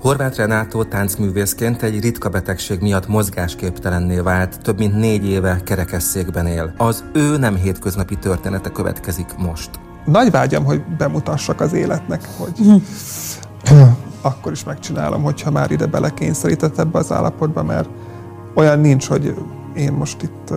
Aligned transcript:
Horváth 0.00 0.36
Renátó 0.36 0.84
táncművészként 0.84 1.82
egy 1.82 2.00
ritka 2.00 2.28
betegség 2.28 2.80
miatt 2.80 3.06
mozgásképtelenné 3.06 4.18
vált, 4.18 4.60
több 4.62 4.78
mint 4.78 4.96
négy 4.96 5.26
éve 5.26 5.60
kerekesszékben 5.64 6.46
él. 6.46 6.74
Az 6.76 7.04
ő 7.12 7.36
nem 7.36 7.56
hétköznapi 7.56 8.16
története 8.16 8.70
következik 8.70 9.36
most. 9.36 9.70
Nagy 10.04 10.30
vágyam, 10.30 10.64
hogy 10.64 10.82
bemutassak 10.98 11.60
az 11.60 11.72
életnek, 11.72 12.28
hogy 12.38 12.82
akkor 14.20 14.52
is 14.52 14.64
megcsinálom, 14.64 15.22
hogyha 15.22 15.50
már 15.50 15.70
ide 15.70 15.86
belekényszerített 15.86 16.78
ebbe 16.78 16.98
az 16.98 17.12
állapotba, 17.12 17.62
mert 17.62 17.88
olyan 18.54 18.78
nincs, 18.78 19.06
hogy 19.06 19.34
én 19.74 19.92
most 19.92 20.22
itt 20.22 20.52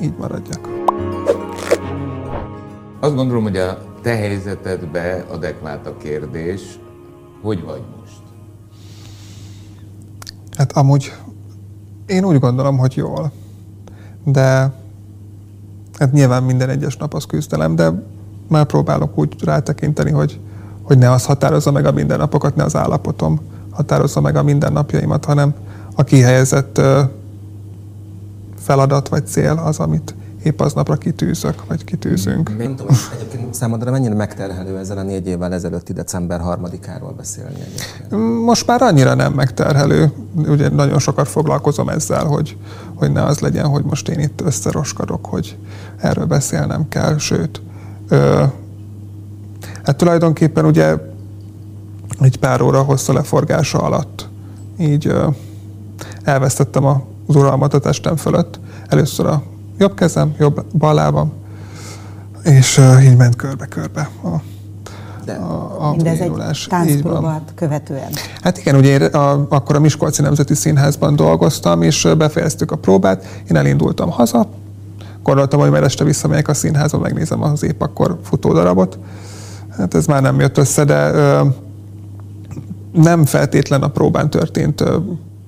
így 0.00 0.14
maradjak. 0.18 0.68
Azt 3.00 3.14
gondolom, 3.14 3.42
hogy 3.42 3.56
a 3.56 3.78
te 4.02 4.14
helyzetedbe 4.14 5.24
adekvát 5.30 5.86
a 5.86 5.96
kérdés, 5.96 6.60
hogy 7.42 7.64
vagy? 7.64 7.82
Hát 10.56 10.72
amúgy 10.72 11.12
én 12.06 12.24
úgy 12.24 12.38
gondolom, 12.38 12.78
hogy 12.78 12.96
jól. 12.96 13.32
De 14.24 14.72
hát 15.98 16.12
nyilván 16.12 16.42
minden 16.42 16.68
egyes 16.68 16.96
nap 16.96 17.14
az 17.14 17.24
küzdelem, 17.24 17.76
de 17.76 18.02
már 18.48 18.66
próbálok 18.66 19.18
úgy 19.18 19.34
rátekinteni, 19.44 20.10
hogy, 20.10 20.40
hogy 20.82 20.98
ne 20.98 21.10
az 21.10 21.24
határozza 21.24 21.70
meg 21.70 21.86
a 21.86 21.92
mindennapokat, 21.92 22.56
ne 22.56 22.64
az 22.64 22.76
állapotom 22.76 23.40
határozza 23.70 24.20
meg 24.20 24.36
a 24.36 24.42
mindennapjaimat, 24.42 25.24
hanem 25.24 25.54
a 25.94 26.04
kihelyezett 26.04 26.80
feladat 28.58 29.08
vagy 29.08 29.26
cél 29.26 29.62
az, 29.64 29.78
amit 29.78 30.14
épp 30.42 30.60
aznapra 30.60 30.96
kitűzök, 30.96 31.66
vagy 31.66 31.84
kitűzünk. 31.84 32.56
Nem 32.58 32.76
tudom, 32.76 32.96
egyébként 33.14 33.54
számodra 33.54 33.90
mennyire 33.90 34.14
megterhelő 34.14 34.78
ezzel 34.78 34.98
a 34.98 35.02
négy 35.02 35.26
évvel 35.26 35.52
ezelőtti 35.52 35.92
december 35.92 36.40
harmadikáról 36.40 37.12
beszélni 37.12 37.60
egyébként? 37.60 38.44
Most 38.44 38.66
már 38.66 38.82
annyira 38.82 39.14
nem 39.14 39.32
megterhelő. 39.32 40.12
Ugye 40.34 40.68
nagyon 40.68 40.98
sokat 40.98 41.28
foglalkozom 41.28 41.88
ezzel, 41.88 42.24
hogy, 42.24 42.56
hogy 42.94 43.12
ne 43.12 43.22
az 43.22 43.38
legyen, 43.38 43.66
hogy 43.66 43.84
most 43.84 44.08
én 44.08 44.18
itt 44.18 44.40
összeroskadok, 44.40 45.26
hogy 45.26 45.56
erről 45.96 46.26
beszélnem 46.26 46.88
kell, 46.88 47.18
sőt, 47.18 47.62
ö, 48.08 48.44
hát 49.84 49.96
tulajdonképpen 49.96 50.64
ugye 50.64 50.96
egy 52.20 52.38
pár 52.38 52.60
óra 52.60 52.82
hosszú 52.82 53.12
leforgása 53.12 53.78
alatt 53.78 54.28
így 54.78 55.06
ö, 55.06 55.28
elvesztettem 56.22 56.84
az 56.84 56.96
uralmat 57.26 57.74
a 57.74 57.78
testem 57.78 58.16
fölött. 58.16 58.60
Először 58.88 59.26
a 59.26 59.42
jobb 59.82 59.94
kezem, 59.94 60.34
jobb 60.38 60.64
bal 60.78 60.94
lábam, 60.94 61.32
és 62.44 62.78
uh, 62.78 63.04
így 63.04 63.16
ment 63.16 63.36
körbe-körbe 63.36 64.08
a, 64.22 64.28
de 65.24 65.32
a, 65.32 65.86
a 65.86 65.90
Mindez 65.90 66.20
egy 66.20 66.32
táncpróbát 66.68 67.52
követően. 67.54 68.10
Hát 68.42 68.58
igen, 68.58 68.74
ugye 68.74 68.88
én 68.88 69.02
a, 69.02 69.46
akkor 69.48 69.76
a 69.76 69.80
Miskolci 69.80 70.22
Nemzeti 70.22 70.54
Színházban 70.54 71.16
dolgoztam, 71.16 71.82
és 71.82 72.08
befejeztük 72.18 72.70
a 72.70 72.76
próbát, 72.76 73.24
én 73.50 73.56
elindultam 73.56 74.10
haza, 74.10 74.48
gondoltam, 75.22 75.60
hogy 75.60 75.70
majd 75.70 75.82
este 75.84 76.04
visszamegyek 76.04 76.48
a 76.48 76.54
színházba, 76.54 76.98
megnézem 76.98 77.42
az 77.42 77.62
épp 77.62 77.80
akkor 77.80 78.18
futódarabot. 78.22 78.98
Hát 79.78 79.94
ez 79.94 80.06
már 80.06 80.22
nem 80.22 80.40
jött 80.40 80.58
össze, 80.58 80.84
de 80.84 81.12
ö, 81.12 81.46
nem 82.92 83.24
feltétlen 83.24 83.82
a 83.82 83.88
próbán 83.88 84.30
történt 84.30 84.80
ö, 84.80 84.96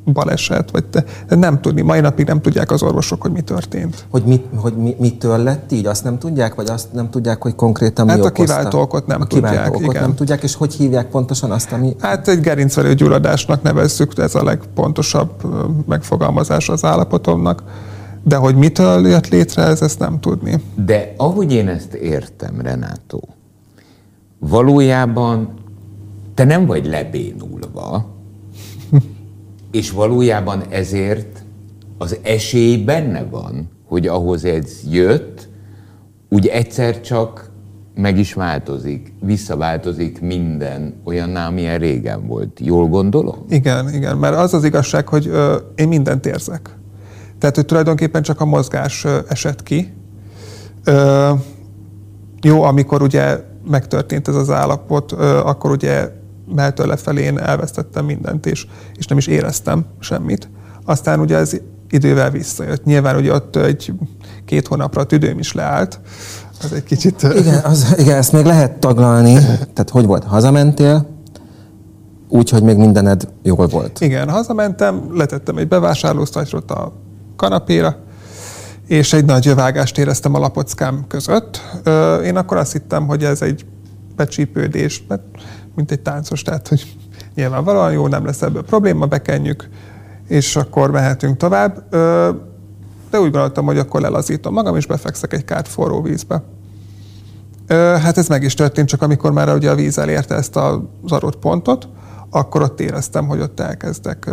baleset, 0.04 0.70
vagy 0.70 0.84
te, 0.84 1.04
de 1.28 1.36
nem 1.36 1.60
tudni. 1.60 1.80
Mai 1.80 2.00
napig 2.00 2.26
nem 2.26 2.40
tudják 2.40 2.70
az 2.70 2.82
orvosok, 2.82 3.22
hogy 3.22 3.30
mi 3.30 3.40
történt. 3.40 4.06
Hogy, 4.10 4.22
mit, 4.22 4.44
hogy 4.56 4.76
mi, 4.76 4.96
mitől 4.98 5.38
lett 5.38 5.72
így? 5.72 5.86
Azt 5.86 6.04
nem 6.04 6.18
tudják? 6.18 6.54
Vagy 6.54 6.68
azt 6.68 6.92
nem 6.92 7.10
tudják, 7.10 7.42
hogy 7.42 7.54
konkrétan 7.54 8.08
hát 8.08 8.18
mi 8.18 8.24
a 8.24 8.30
kiváltó 8.30 8.80
okot 8.80 9.06
nem 9.06 9.20
a 9.20 9.24
tudják. 9.24 9.68
okot 9.68 9.82
igen. 9.82 10.02
nem 10.02 10.14
tudják, 10.14 10.42
és 10.42 10.54
hogy 10.54 10.74
hívják 10.74 11.06
pontosan 11.06 11.50
azt, 11.50 11.72
ami... 11.72 11.96
Hát 12.00 12.28
egy 12.28 12.40
gerincvelő 12.40 12.94
gyulladásnak 12.94 13.62
nevezzük, 13.62 14.12
ez 14.18 14.34
a 14.34 14.44
legpontosabb 14.44 15.30
megfogalmazás 15.88 16.68
az 16.68 16.84
állapotomnak. 16.84 17.62
De 18.22 18.36
hogy 18.36 18.56
mitől 18.56 19.08
jött 19.08 19.28
létre, 19.28 19.62
ez 19.62 19.82
ezt 19.82 19.98
nem 19.98 20.20
tudni. 20.20 20.62
De 20.74 21.14
ahogy 21.16 21.52
én 21.52 21.68
ezt 21.68 21.94
értem, 21.94 22.60
Renátó, 22.60 23.28
valójában 24.38 25.54
te 26.34 26.44
nem 26.44 26.66
vagy 26.66 26.86
lebénulva, 26.86 28.13
és 29.74 29.90
valójában 29.90 30.62
ezért 30.70 31.44
az 31.98 32.16
esély 32.22 32.76
benne 32.76 33.24
van, 33.30 33.70
hogy 33.86 34.06
ahhoz 34.06 34.44
ez 34.44 34.80
jött, 34.90 35.48
úgy 36.28 36.46
egyszer 36.46 37.00
csak 37.00 37.50
meg 37.94 38.18
is 38.18 38.32
változik, 38.32 39.12
visszaváltozik 39.20 40.20
minden 40.20 40.94
olyan, 41.04 41.36
amilyen 41.36 41.78
régen 41.78 42.26
volt. 42.26 42.60
Jól 42.60 42.88
gondolom? 42.88 43.44
Igen, 43.48 43.94
igen, 43.94 44.16
mert 44.16 44.36
az 44.36 44.54
az 44.54 44.64
igazság, 44.64 45.08
hogy 45.08 45.26
ö, 45.26 45.56
én 45.74 45.88
mindent 45.88 46.26
érzek. 46.26 46.78
Tehát, 47.38 47.56
hogy 47.56 47.66
tulajdonképpen 47.66 48.22
csak 48.22 48.40
a 48.40 48.44
mozgás 48.44 49.04
ö, 49.04 49.18
esett 49.28 49.62
ki. 49.62 49.92
Ö, 50.84 51.30
jó, 52.42 52.62
amikor 52.62 53.02
ugye 53.02 53.40
megtörtént 53.70 54.28
ez 54.28 54.34
az 54.34 54.50
állapot, 54.50 55.12
ö, 55.12 55.38
akkor 55.38 55.70
ugye 55.70 56.22
mehetől 56.54 56.86
lefelé 56.86 57.22
én 57.22 57.38
elvesztettem 57.38 58.04
mindent, 58.04 58.46
és, 58.46 58.66
és 58.96 59.06
nem 59.06 59.18
is 59.18 59.26
éreztem 59.26 59.84
semmit. 60.00 60.48
Aztán 60.84 61.20
ugye 61.20 61.36
ez 61.36 61.56
idővel 61.90 62.30
visszajött. 62.30 62.84
Nyilván 62.84 63.16
ugye 63.16 63.32
ott 63.32 63.56
egy 63.56 63.92
két 64.44 64.66
hónapra 64.66 65.00
a 65.00 65.04
tüdőm 65.04 65.38
is 65.38 65.52
leállt. 65.52 66.00
Az 66.62 66.72
egy 66.72 66.84
kicsit... 66.84 67.22
Igen, 67.22 67.64
az, 67.64 67.94
igen, 67.98 68.16
ezt 68.16 68.32
még 68.32 68.44
lehet 68.44 68.72
taglalni. 68.72 69.34
Tehát 69.72 69.90
hogy 69.90 70.06
volt? 70.06 70.24
Hazamentél, 70.24 71.06
úgy, 72.28 72.50
hogy 72.50 72.62
még 72.62 72.76
mindened 72.76 73.28
jól 73.42 73.66
volt. 73.66 74.00
Igen, 74.00 74.28
hazamentem, 74.28 75.08
letettem 75.12 75.56
egy 75.56 75.68
bevásárlósztatyrot 75.68 76.70
a 76.70 76.92
kanapéra, 77.36 77.96
és 78.86 79.12
egy 79.12 79.24
nagy 79.24 79.44
jövágást 79.44 79.98
éreztem 79.98 80.34
a 80.34 80.38
lapockám 80.38 81.04
között. 81.08 81.60
Én 82.24 82.36
akkor 82.36 82.56
azt 82.56 82.72
hittem, 82.72 83.06
hogy 83.06 83.24
ez 83.24 83.42
egy 83.42 83.64
becsípődés, 84.16 85.04
mert 85.08 85.22
mint 85.74 85.90
egy 85.90 86.00
táncos, 86.00 86.42
tehát 86.42 86.68
hogy 86.68 86.96
nyilvánvalóan 87.34 87.92
jó, 87.92 88.06
nem 88.06 88.24
lesz 88.24 88.42
ebből 88.42 88.64
probléma, 88.64 89.06
bekenjük, 89.06 89.68
és 90.28 90.56
akkor 90.56 90.90
mehetünk 90.90 91.36
tovább. 91.36 91.84
De 93.10 93.20
úgy 93.20 93.30
gondoltam, 93.30 93.64
hogy 93.64 93.78
akkor 93.78 94.00
lelazítom 94.00 94.52
magam, 94.52 94.76
és 94.76 94.86
befekszek 94.86 95.32
egy 95.32 95.44
kárt 95.44 95.68
forró 95.68 96.02
vízbe. 96.02 96.42
Hát 97.68 98.18
ez 98.18 98.28
meg 98.28 98.42
is 98.42 98.54
történt, 98.54 98.88
csak 98.88 99.02
amikor 99.02 99.32
már 99.32 99.54
ugye 99.54 99.70
a 99.70 99.74
víz 99.74 99.98
elérte 99.98 100.34
ezt 100.34 100.56
az 100.56 100.78
adott 101.08 101.36
pontot, 101.36 101.88
akkor 102.30 102.62
ott 102.62 102.80
éreztem, 102.80 103.26
hogy 103.26 103.40
ott 103.40 103.60
elkezdek 103.60 104.30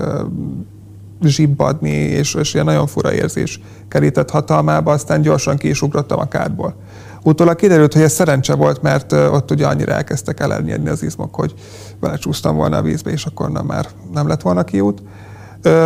zsibbadni, 1.22 1.90
és, 1.90 2.34
és 2.34 2.53
ilyen 2.53 2.66
nagyon 2.66 2.88
fura 2.88 3.14
érzés 3.14 3.62
kerített 3.88 4.30
hatalmába, 4.30 4.91
aztán 4.91 5.22
gyorsan 5.22 5.58
ki 5.58 5.70
is 5.70 5.81
ugrottam 5.81 6.20
a 6.20 6.28
kárból. 6.28 6.75
Utólag 7.24 7.56
kiderült, 7.56 7.94
hogy 7.94 8.02
ez 8.02 8.12
szerencse 8.12 8.56
volt, 8.56 8.82
mert 8.82 9.12
ott 9.12 9.52
ugye 9.52 9.68
annyira 9.68 9.92
elkezdtek 9.94 10.40
elernyedni 10.40 10.90
az 10.90 11.04
izmok, 11.04 11.36
hogy 11.36 11.54
belecsúsztam 12.00 12.56
volna 12.56 12.78
a 12.78 12.82
vízbe, 12.82 13.12
és 13.12 13.26
akkor 13.26 13.52
nem 13.52 13.66
már 13.66 13.88
nem 14.14 14.28
lett 14.28 14.42
volna 14.42 14.64
kiút. 14.64 15.02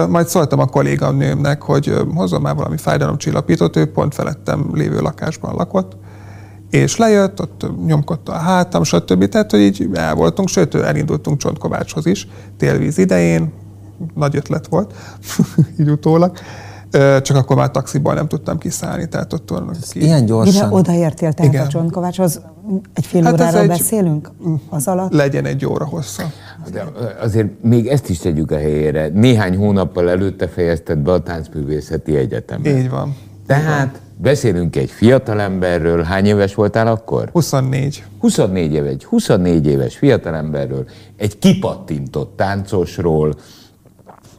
Majd 0.10 0.28
szóltam 0.28 0.60
a 0.60 0.66
kolléganőmnek, 0.66 1.62
hogy 1.62 1.94
hozzon 2.16 2.42
már 2.42 2.56
valami 2.56 2.78
fájdalomcsillapítót, 2.78 3.76
ő 3.76 3.92
pont 3.92 4.14
felettem 4.14 4.70
lévő 4.74 5.00
lakásban 5.00 5.56
lakott, 5.56 5.98
és 6.70 6.98
lejött, 6.98 7.42
ott 7.42 7.66
nyomkodta 7.86 8.32
a 8.32 8.38
hátam, 8.38 8.84
stb. 8.84 9.28
Tehát, 9.28 9.52
hogy 9.52 9.60
így 9.60 9.90
el 9.94 10.16
voltunk, 10.16 10.48
sőt, 10.48 10.76
elindultunk 10.76 11.38
Csontkovácshoz 11.38 12.06
is, 12.06 12.28
télvíz 12.58 12.98
idején, 12.98 13.54
nagy 14.14 14.36
ötlet 14.36 14.68
volt, 14.68 14.94
így 15.80 15.90
utólag 15.90 16.38
csak 17.22 17.38
akkor 17.38 17.56
már 17.56 17.72
taxiból 17.72 18.14
nem 18.14 18.28
tudtam 18.28 18.58
kiszállni, 18.58 19.08
tehát 19.08 19.34
ott 19.34 19.54
ki. 19.90 20.04
Ilyen 20.04 20.26
gyorsan. 20.26 20.54
Mire 20.54 20.76
odaértél 20.76 21.34
tehát 21.34 21.54
Igen. 21.54 21.66
a 21.66 21.68
Csontkovácshoz? 21.68 22.42
Egy 22.94 23.06
fél 23.06 23.24
hát 23.24 23.34
óráról 23.34 23.62
egy, 23.62 23.68
beszélünk 23.68 24.32
az 24.70 24.88
alatt? 24.88 25.14
Legyen 25.14 25.46
egy 25.46 25.66
óra 25.66 25.86
hossza. 25.86 26.32
De 26.72 26.86
azért 27.22 27.64
még 27.64 27.88
ezt 27.88 28.10
is 28.10 28.18
tegyük 28.18 28.52
a 28.52 28.56
helyére. 28.56 29.08
Néhány 29.08 29.58
hónappal 29.58 30.10
előtte 30.10 30.48
fejezted 30.48 30.98
be 30.98 31.12
a 31.12 31.24
táncművészeti 31.24 32.16
egyetemet. 32.16 32.78
Így 32.78 32.90
van. 32.90 33.16
Tehát 33.48 33.92
van. 33.92 34.02
beszélünk 34.18 34.76
egy 34.76 34.92
fiatalemberről. 34.92 36.04
Hány 36.04 36.26
éves 36.26 36.56
voltál 36.56 36.88
akkor? 36.88 37.30
24. 37.32 38.04
24 38.20 38.74
éves, 38.74 38.92
egy 38.92 39.06
24 39.06 39.68
éves 39.68 39.98
fiatalemberről, 39.98 40.86
egy 41.18 41.40
kipattintott 41.40 42.38
táncosról, 42.38 43.36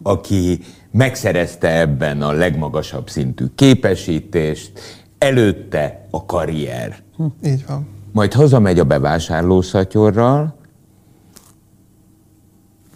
aki 0.02 0.60
megszerezte 0.96 1.78
ebben 1.80 2.22
a 2.22 2.32
legmagasabb 2.32 3.08
szintű 3.08 3.46
képesítést, 3.54 4.80
előtte 5.18 6.06
a 6.10 6.24
karrier. 6.24 6.96
Hm, 7.16 7.24
így 7.44 7.64
van. 7.66 7.88
Majd 8.12 8.32
hazamegy 8.32 8.78
a 8.78 8.84
bevásárlószatyorral, 8.84 10.56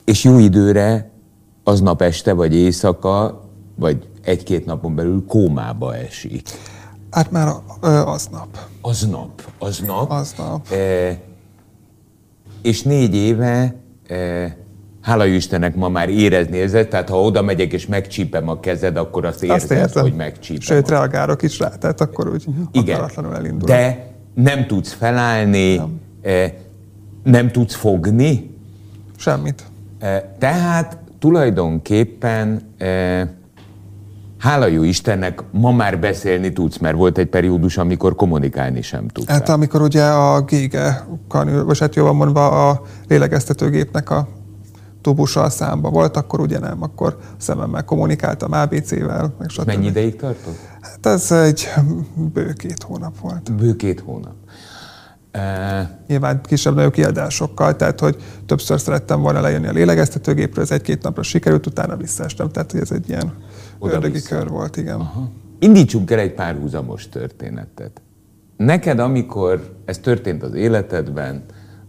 és 0.05 0.25
jó 0.25 0.39
időre 0.39 1.11
aznap 1.65 2.03
este, 2.03 2.33
vagy 2.33 2.55
éjszaka, 2.55 3.45
vagy 3.75 4.09
egy-két 4.23 4.65
napon 4.65 4.95
belül 4.95 5.25
kómába 5.27 5.97
esik. 5.97 6.49
Hát 7.11 7.31
már 7.31 7.49
aznap. 8.05 8.59
Aznap, 8.81 9.43
aznap. 9.59 10.11
Aznap. 10.11 10.71
E, 10.71 11.19
és 12.63 12.83
négy 12.83 13.15
éve 13.15 13.75
e, 14.07 14.57
hála 15.01 15.27
Istennek 15.27 15.75
ma 15.75 15.89
már 15.89 16.09
érezni 16.09 16.57
érzed, 16.57 16.89
tehát 16.89 17.09
ha 17.09 17.23
oda 17.23 17.43
megyek 17.43 17.73
és 17.73 17.87
megcsípem 17.87 18.49
a 18.49 18.61
kezed, 18.61 18.97
akkor 18.97 19.25
azt 19.25 19.43
érzed, 19.43 19.81
azt 19.81 19.99
hogy 19.99 20.15
megcsípem. 20.15 20.61
Sőt, 20.61 20.89
reagálok 20.89 21.43
is 21.43 21.59
rá, 21.59 21.69
tehát 21.69 22.01
akkor 22.01 22.29
úgy 22.29 22.45
Igen, 22.73 23.11
elindul. 23.35 23.69
De 23.69 24.13
nem 24.35 24.67
tudsz 24.67 24.93
felállni, 24.93 25.77
nem. 25.77 26.01
Eh, 26.23 26.53
nem 27.25 27.51
tudsz 27.51 27.75
fogni. 27.75 28.55
Semmit. 29.17 29.65
Eh, 29.99 30.23
tehát 30.39 30.99
tulajdonképpen 31.19 32.61
eh, 32.79 33.29
hála 34.39 34.67
jó 34.67 34.83
Istennek, 34.83 35.43
ma 35.51 35.73
már 35.73 35.99
beszélni 35.99 36.53
tudsz, 36.53 36.79
mert 36.79 36.97
volt 36.97 37.19
egy 37.19 37.27
periódus, 37.27 37.77
amikor 37.77 38.15
kommunikálni 38.15 38.83
sem 38.83 39.09
tudsz. 39.09 39.29
Hát 39.29 39.49
amikor 39.49 39.83
ugye 39.83 40.05
a 40.05 40.41
gége 40.41 41.07
kanül, 41.29 41.65
vagy 41.65 41.79
hát 41.79 41.95
jobban 41.95 42.17
mondva 42.17 42.69
a 42.69 42.83
lélegeztetőgépnek 43.09 44.11
a 44.11 44.29
tubussal 45.01 45.51
számba 45.51 45.91
volt, 45.91 46.17
akkor 46.17 46.41
ugye 46.41 46.59
nem, 46.59 46.83
akkor 46.83 47.19
szememmel 47.37 47.85
kommunikáltam 47.85 48.53
ABC-vel, 48.53 49.35
meg 49.39 49.49
stb. 49.49 49.67
Mennyi 49.67 49.87
ideig 49.87 50.17
tartott? 50.17 50.59
Hát 50.81 51.07
ez 51.07 51.33
egy 51.33 51.69
bő 52.33 52.53
két 52.53 52.83
hónap 52.83 53.19
volt. 53.21 53.53
Bő 53.53 53.77
két 53.77 54.01
hónap. 54.01 54.35
E... 55.31 56.01
Nyilván 56.07 56.41
kisebb-nagyobb 56.43 56.93
kiadásokkal, 56.93 57.77
tehát 57.77 58.01
hogy 58.01 58.17
többször 58.47 58.81
szerettem 58.81 59.21
volna 59.21 59.41
lejönni 59.41 59.67
a 59.67 59.73
lélegeztetőgépről, 59.73 60.65
ez 60.65 60.71
egy-két 60.71 61.03
napra 61.03 61.23
sikerült, 61.23 61.67
utána 61.67 61.97
visszaestem, 61.97 62.51
tehát 62.51 62.71
hogy 62.71 62.81
ez 62.81 62.91
egy 62.91 63.09
ilyen 63.09 63.33
ördögi 63.81 64.23
kör 64.23 64.49
volt, 64.49 64.77
igen. 64.77 65.01
Aha. 65.01 65.31
Indítsunk 65.59 66.11
el 66.11 66.19
egy 66.19 66.35
párhuzamos 66.35 67.09
történetet. 67.09 68.03
Neked, 68.57 68.99
amikor 68.99 69.75
ez 69.85 69.99
történt 69.99 70.43
az 70.43 70.55
életedben, 70.55 71.45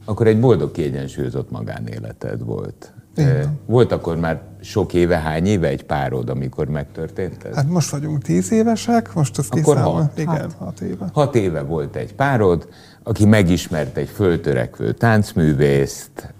akkor 0.05 0.27
egy 0.27 0.39
boldog, 0.39 0.71
kiegyensúlyozott 0.71 1.51
magánéleted 1.51 2.43
volt. 2.43 2.93
Igen. 3.15 3.59
Volt 3.65 3.91
akkor 3.91 4.17
már 4.17 4.41
sok 4.61 4.93
éve, 4.93 5.17
hány 5.17 5.45
éve 5.45 5.67
egy 5.67 5.83
párod, 5.83 6.29
amikor 6.29 6.67
megtörtént 6.67 7.43
ez? 7.43 7.55
Hát 7.55 7.69
most 7.69 7.89
vagyunk 7.89 8.21
tíz 8.21 8.51
évesek, 8.51 9.13
most 9.13 9.37
az 9.37 9.47
Akkor 9.49 9.77
hat. 9.77 10.17
Igen, 10.17 10.27
hat. 10.27 10.53
hat 10.53 10.81
éve. 10.81 11.09
Hat 11.13 11.35
éve 11.35 11.61
volt 11.61 11.95
egy 11.95 12.13
párod, 12.15 12.67
aki 13.03 13.25
megismert 13.25 13.97
egy 13.97 14.09
föltörekvő 14.09 14.91
táncművészt, 14.91 16.33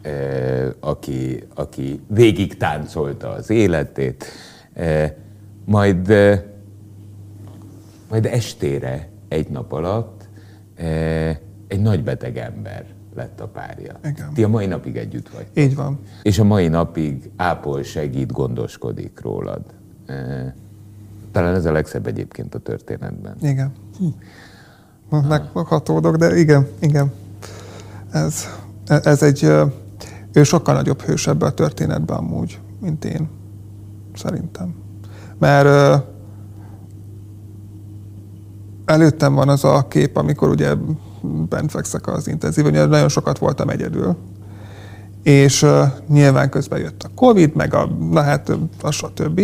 aki, 0.80 1.44
aki 1.56 2.02
végig 2.08 2.58
táncolta 2.58 3.30
az 3.30 3.50
életét, 3.50 4.26
majd, 5.66 6.08
majd 8.10 8.26
estére, 8.26 9.10
egy 9.28 9.50
nap 9.50 9.72
alatt 9.72 10.30
egy 11.68 11.82
nagy 11.82 12.04
beteg 12.04 12.38
ember 12.38 12.86
lett 13.16 13.40
a 13.40 13.48
párja. 13.48 14.00
Igen. 14.04 14.34
Ti 14.34 14.44
a 14.44 14.48
mai 14.48 14.66
napig 14.66 14.98
együtt 14.98 15.30
vagy. 15.30 15.48
Így 15.54 15.76
van. 15.76 16.00
És 16.24 16.40
a 16.40 16.44
mai 16.44 16.68
napig 16.68 17.32
ápol, 17.36 17.84
segít, 17.84 18.32
gondoskodik 18.32 19.20
rólad. 19.22 19.62
Talán 21.32 21.56
ez 21.56 21.66
a 21.66 21.72
legszebb 21.72 22.08
egyébként 22.08 22.56
a 22.56 22.60
történetben. 22.60 23.36
Igen. 23.42 23.72
Hm. 23.98 25.18
Meghatódok, 25.54 26.16
de 26.16 26.38
igen, 26.38 26.68
igen. 26.80 27.12
Ez, 28.12 28.46
ez 28.88 29.24
egy, 29.24 29.44
ő 30.34 30.44
sokkal 30.44 30.76
nagyobb 30.76 31.02
hős 31.02 31.28
ebbe 31.28 31.46
a 31.46 31.54
történetben 31.54 32.18
amúgy, 32.18 32.60
mint 32.80 33.06
én, 33.06 33.30
szerintem. 34.16 34.76
Mert 35.38 36.04
előttem 38.86 39.34
van 39.34 39.50
az 39.50 39.64
a 39.64 39.88
kép, 39.88 40.18
amikor 40.18 40.50
ugye 40.50 40.74
bent 41.22 41.72
fekszek 41.72 42.08
az 42.08 42.28
intenzív, 42.28 42.66
ugye 42.66 42.86
nagyon 42.86 43.10
sokat 43.10 43.38
voltam 43.38 43.70
egyedül. 43.70 44.16
És 45.24 45.62
uh, 45.62 45.82
nyilván 46.08 46.50
közben 46.50 46.80
jött 46.80 47.04
a 47.04 47.10
Covid, 47.16 47.56
meg 47.56 47.74
a, 47.74 47.90
na 48.12 48.22
hát 48.22 48.52
a 48.82 48.92
stb. 48.92 49.40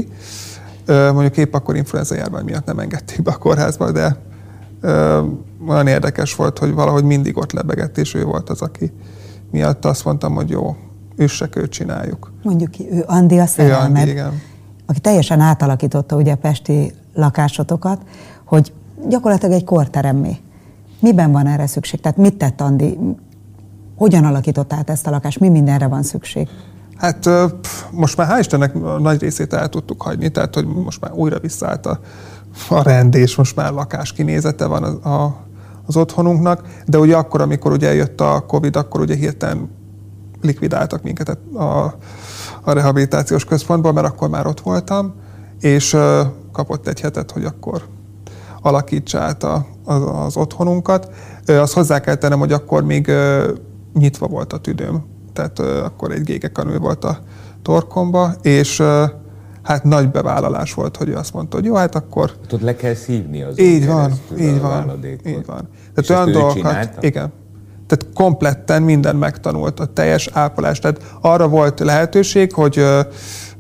Uh, 0.88 1.12
mondjuk 1.12 1.38
épp 1.38 1.54
akkor 1.54 1.76
influenza 1.76 2.16
járvány 2.16 2.44
miatt 2.44 2.66
nem 2.66 2.80
engedték 2.80 3.22
be 3.22 3.32
a 3.32 3.38
kórházba, 3.38 3.92
de 3.92 4.18
uh, 4.84 4.90
olyan 5.68 5.88
érdekes 5.88 6.36
volt, 6.36 6.60
hogy 6.60 6.74
valahogy 6.74 7.04
mindig 7.04 7.38
ott 7.38 7.52
lebegett, 7.52 7.98
és 7.98 8.14
ő 8.14 8.24
volt 8.24 8.50
az, 8.50 8.62
aki 8.62 8.92
miatt 9.52 9.86
azt 9.86 10.06
mondtam, 10.06 10.34
hogy 10.34 10.50
jó, 10.50 10.76
üssek, 11.16 11.56
őt 11.56 11.72
csináljuk. 11.72 12.32
Mondjuk 12.44 12.72
ki, 12.72 12.88
ő 12.92 13.04
Andi 13.08 13.40
a 13.40 13.46
szerelmed, 13.46 14.00
Andi, 14.00 14.10
igen. 14.10 14.42
aki 14.86 15.00
teljesen 15.00 15.40
átalakította 15.40 16.16
ugye 16.16 16.32
a 16.32 16.36
pesti 16.36 16.94
lakásotokat, 17.14 18.02
hogy 18.46 18.74
gyakorlatilag 19.08 19.56
egy 19.56 19.64
korteremmé. 19.64 20.38
Miben 21.00 21.32
van 21.32 21.48
erre 21.48 21.68
szükség? 21.68 22.00
Tehát 22.00 22.18
mit 22.18 22.38
tett 22.38 22.62
Andi? 22.62 22.98
Hogyan 23.96 24.24
alakított 24.26 24.74
át 24.74 24.90
ezt 24.90 25.08
a 25.08 25.10
lakást? 25.10 25.40
Mi 25.40 25.50
mindenre 25.50 25.88
van 25.88 26.04
szükség? 26.04 26.48
Hát 26.98 27.30
most 27.92 28.18
már 28.18 28.28
hál' 28.28 28.40
Istennek 28.40 29.00
nagy 29.00 29.22
részét 29.22 29.54
el 29.54 29.70
tudtuk 29.70 30.02
hagyni, 30.02 30.30
tehát 30.30 30.54
hogy 30.56 30.68
most 30.68 31.02
már 31.02 31.12
újra 31.12 31.40
visszaállt 31.40 31.86
a, 31.86 32.00
a 32.70 32.82
rend, 32.82 33.16
és 33.16 33.36
most 33.36 33.56
már 33.56 33.72
lakás 33.72 34.14
kinézete 34.14 34.66
van 34.66 34.84
a, 34.84 35.10
a, 35.10 35.36
az 35.86 35.96
otthonunknak, 35.98 36.64
de 36.86 36.98
ugye 36.98 37.16
akkor, 37.16 37.42
amikor 37.42 37.72
ugye 37.72 37.94
jött 37.94 38.22
a 38.22 38.44
Covid, 38.48 38.76
akkor 38.76 39.02
ugye 39.02 39.16
hirtelen 39.16 39.70
likvidáltak 40.42 41.04
minket 41.04 41.38
a, 41.54 41.84
a 42.62 42.72
rehabilitációs 42.72 43.46
központból, 43.46 43.92
mert 43.92 44.08
akkor 44.08 44.30
már 44.30 44.48
ott 44.48 44.60
voltam, 44.60 45.14
és 45.60 45.98
kapott 46.52 46.88
egy 46.88 47.00
hetet, 47.00 47.32
hogy 47.32 47.46
akkor 47.46 47.82
alakítsa 48.68 49.20
át 49.20 49.44
a, 49.44 49.66
az, 49.86 50.02
az 50.26 50.38
otthonunkat. 50.38 51.12
Azt 51.46 51.74
hozzá 51.74 52.00
kell 52.00 52.16
tennem, 52.16 52.40
hogy 52.40 52.52
akkor 52.52 52.84
még 52.84 53.12
nyitva 53.94 54.28
volt 54.28 54.54
a 54.54 54.58
tüdőm, 54.58 55.06
tehát 55.34 55.60
akkor 55.60 56.12
egy 56.12 56.24
gégekanő 56.24 56.78
volt 56.78 57.04
a 57.04 57.20
torkomba, 57.62 58.34
és 58.42 58.84
hát 59.64 59.84
nagy 59.84 60.12
bevállalás 60.12 60.74
volt, 60.74 60.98
hogy 60.98 61.10
ő 61.10 61.16
azt 61.16 61.34
mondta, 61.34 61.56
hogy 61.56 61.66
jó, 61.66 61.76
hát 61.76 61.96
akkor... 61.96 62.32
Tudod, 62.48 62.66
le 62.66 62.76
kell 62.76 62.94
szívni 62.94 63.42
az 63.42 63.60
Így 63.60 63.88
van, 63.88 64.12
így 64.40 64.62
van, 64.62 65.00
így 65.26 65.46
van. 65.46 65.70
Tehát 65.94 66.10
olyan 66.10 66.32
dolgokat, 66.32 66.98
igen. 67.00 67.34
Tehát 67.88 68.14
kompletten 68.14 68.84
minden 68.84 69.16
megtanult, 69.16 69.80
a 69.80 69.86
teljes 69.86 70.30
ápolás. 70.34 70.80
Tehát 70.80 71.16
arra 71.22 71.48
volt 71.48 71.80
lehetőség, 71.80 72.54
hogy 72.54 72.78
ö, 72.78 73.00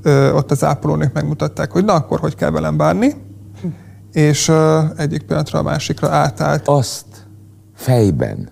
ö, 0.01 0.31
ott 0.31 0.51
az 0.51 0.63
ápolónők 0.63 1.13
megmutatták, 1.13 1.71
hogy 1.71 1.85
na 1.85 1.93
akkor 1.93 2.19
hogy 2.19 2.35
kell 2.35 2.51
velem 2.51 2.77
bánni, 2.77 3.13
és 4.11 4.51
egyik 4.97 5.23
pillanatra 5.23 5.59
a 5.59 5.61
másikra 5.61 6.09
átállt. 6.09 6.67
Azt 6.67 7.05
fejben 7.73 8.49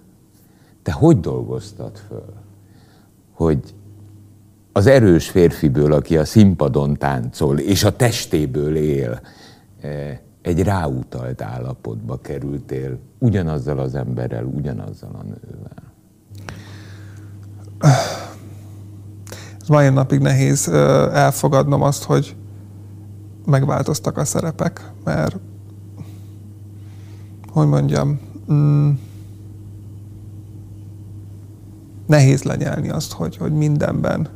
te 0.84 0.92
hogy 0.92 1.20
dolgoztad 1.20 1.98
föl, 2.08 2.34
hogy 3.34 3.60
az 4.72 4.88
erős 4.88 5.30
férfiből, 5.30 5.94
aki 5.94 6.18
a 6.18 6.26
színpadon 6.26 6.94
táncol, 6.94 7.60
és 7.60 7.84
a 7.84 7.96
testéből 7.96 8.76
él, 8.76 9.22
egy 10.42 10.64
ráutalt 10.64 11.42
állapotba 11.42 12.20
kerültél 12.22 13.00
ugyanazzal 13.18 13.80
az 13.80 13.96
emberrel, 13.96 14.44
ugyanazzal 14.44 15.12
a 15.14 15.24
nővel? 15.24 15.94
Ez 19.62 19.68
mai 19.68 19.90
napig 19.90 20.20
nehéz 20.20 20.68
elfogadnom 21.14 21.82
azt, 21.82 22.04
hogy 22.04 22.36
megváltoztak 23.46 24.18
a 24.18 24.26
szerepek, 24.26 24.92
mert 25.04 25.36
hogy 27.52 27.68
mondjam, 27.68 28.20
mm, 28.52 28.92
nehéz 32.06 32.44
lenyelni 32.44 32.90
azt, 32.90 33.12
hogy, 33.14 33.38
hogy 33.38 33.52
mindenben 33.52 34.30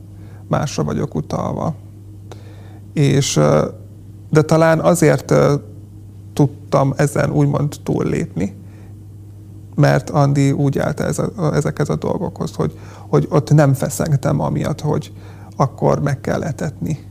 másra 0.48 0.84
vagyok 0.84 1.16
utalva. 1.16 1.76
És, 2.94 3.40
de 4.30 4.42
talán 4.42 4.80
azért 4.80 5.34
tudtam 6.34 6.94
ezen 6.98 7.32
úgymond 7.32 7.76
túllépni, 7.84 8.56
mert 9.76 10.10
Andi 10.10 10.52
úgy 10.52 10.80
állt 10.80 11.00
ez 11.00 11.20
a, 11.20 11.54
ezekhez 11.54 11.90
a 11.90 11.96
dolgokhoz, 11.96 12.56
hogy, 12.56 12.78
hogy 13.08 13.28
ott 13.30 13.52
nem 13.52 13.74
feszengtem 13.74 14.40
amiatt, 14.40 14.82
hogy 14.82 15.14
akkor 15.56 16.02
meg 16.02 16.22
kell 16.22 16.44
etetni 16.44 17.09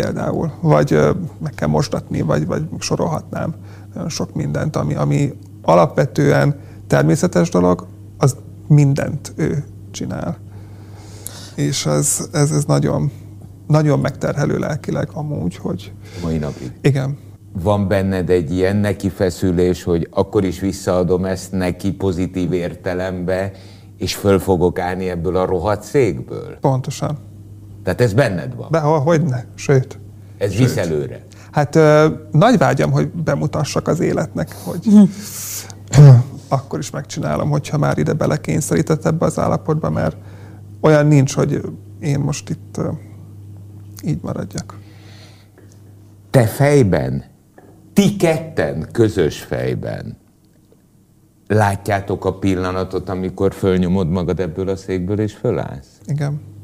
például, 0.00 0.52
vagy 0.60 0.98
meg 1.38 1.54
kell 1.54 1.68
mosdatni, 1.68 2.20
vagy, 2.20 2.46
vagy 2.46 2.62
sorolhatnám 2.78 3.54
sok 4.08 4.34
mindent, 4.34 4.76
ami, 4.76 4.94
ami 4.94 5.32
alapvetően 5.62 6.60
természetes 6.86 7.48
dolog, 7.48 7.86
az 8.18 8.36
mindent 8.66 9.32
ő 9.36 9.64
csinál. 9.90 10.38
És 11.54 11.86
ez, 11.86 12.28
ez, 12.32 12.50
ez 12.50 12.64
nagyon, 12.64 13.10
nagyon 13.66 13.98
megterhelő 13.98 14.58
lelkileg 14.58 15.08
amúgy, 15.12 15.56
hogy... 15.56 15.92
Mai 16.22 16.38
napig. 16.38 16.72
Igen. 16.80 17.18
Van 17.62 17.88
benned 17.88 18.30
egy 18.30 18.52
ilyen 18.52 18.76
neki 18.76 19.08
feszülés, 19.08 19.82
hogy 19.82 20.08
akkor 20.10 20.44
is 20.44 20.60
visszaadom 20.60 21.24
ezt 21.24 21.52
neki 21.52 21.92
pozitív 21.92 22.52
értelembe, 22.52 23.52
és 23.96 24.14
föl 24.14 24.38
fogok 24.38 24.78
állni 24.78 25.08
ebből 25.08 25.36
a 25.36 25.44
rohadt 25.44 25.82
székből? 25.82 26.56
Pontosan. 26.60 27.18
Tehát 27.86 28.00
ez 28.00 28.12
benned 28.12 28.54
van? 28.54 28.68
Be, 28.70 28.78
hogy 28.78 29.22
ne, 29.22 29.44
sőt. 29.54 29.98
Ez 30.38 30.50
sőt. 30.52 30.58
visz 30.58 30.76
előre? 30.76 31.24
Hát 31.50 31.74
ö, 31.74 32.08
nagy 32.30 32.58
vágyam, 32.58 32.90
hogy 32.90 33.08
bemutassak 33.08 33.88
az 33.88 34.00
életnek, 34.00 34.56
hogy 34.64 34.86
akkor 36.48 36.78
is 36.78 36.90
megcsinálom, 36.90 37.50
hogyha 37.50 37.78
már 37.78 37.98
ide 37.98 38.12
belekényszerített 38.12 39.04
ebbe 39.04 39.24
az 39.24 39.38
állapotba, 39.38 39.90
mert 39.90 40.16
olyan 40.80 41.06
nincs, 41.06 41.34
hogy 41.34 41.60
én 42.00 42.18
most 42.18 42.50
itt 42.50 42.80
így 44.04 44.18
maradjak. 44.22 44.78
Te 46.30 46.46
fejben, 46.46 47.24
ti 47.92 48.16
ketten 48.16 48.88
közös 48.92 49.38
fejben 49.42 50.16
látjátok 51.46 52.24
a 52.24 52.38
pillanatot, 52.38 53.08
amikor 53.08 53.54
fölnyomod 53.54 54.08
magad 54.08 54.40
ebből 54.40 54.68
a 54.68 54.76
székből 54.76 55.20
és 55.20 55.34
fölállsz? 55.34 56.00
Igen. 56.06 56.54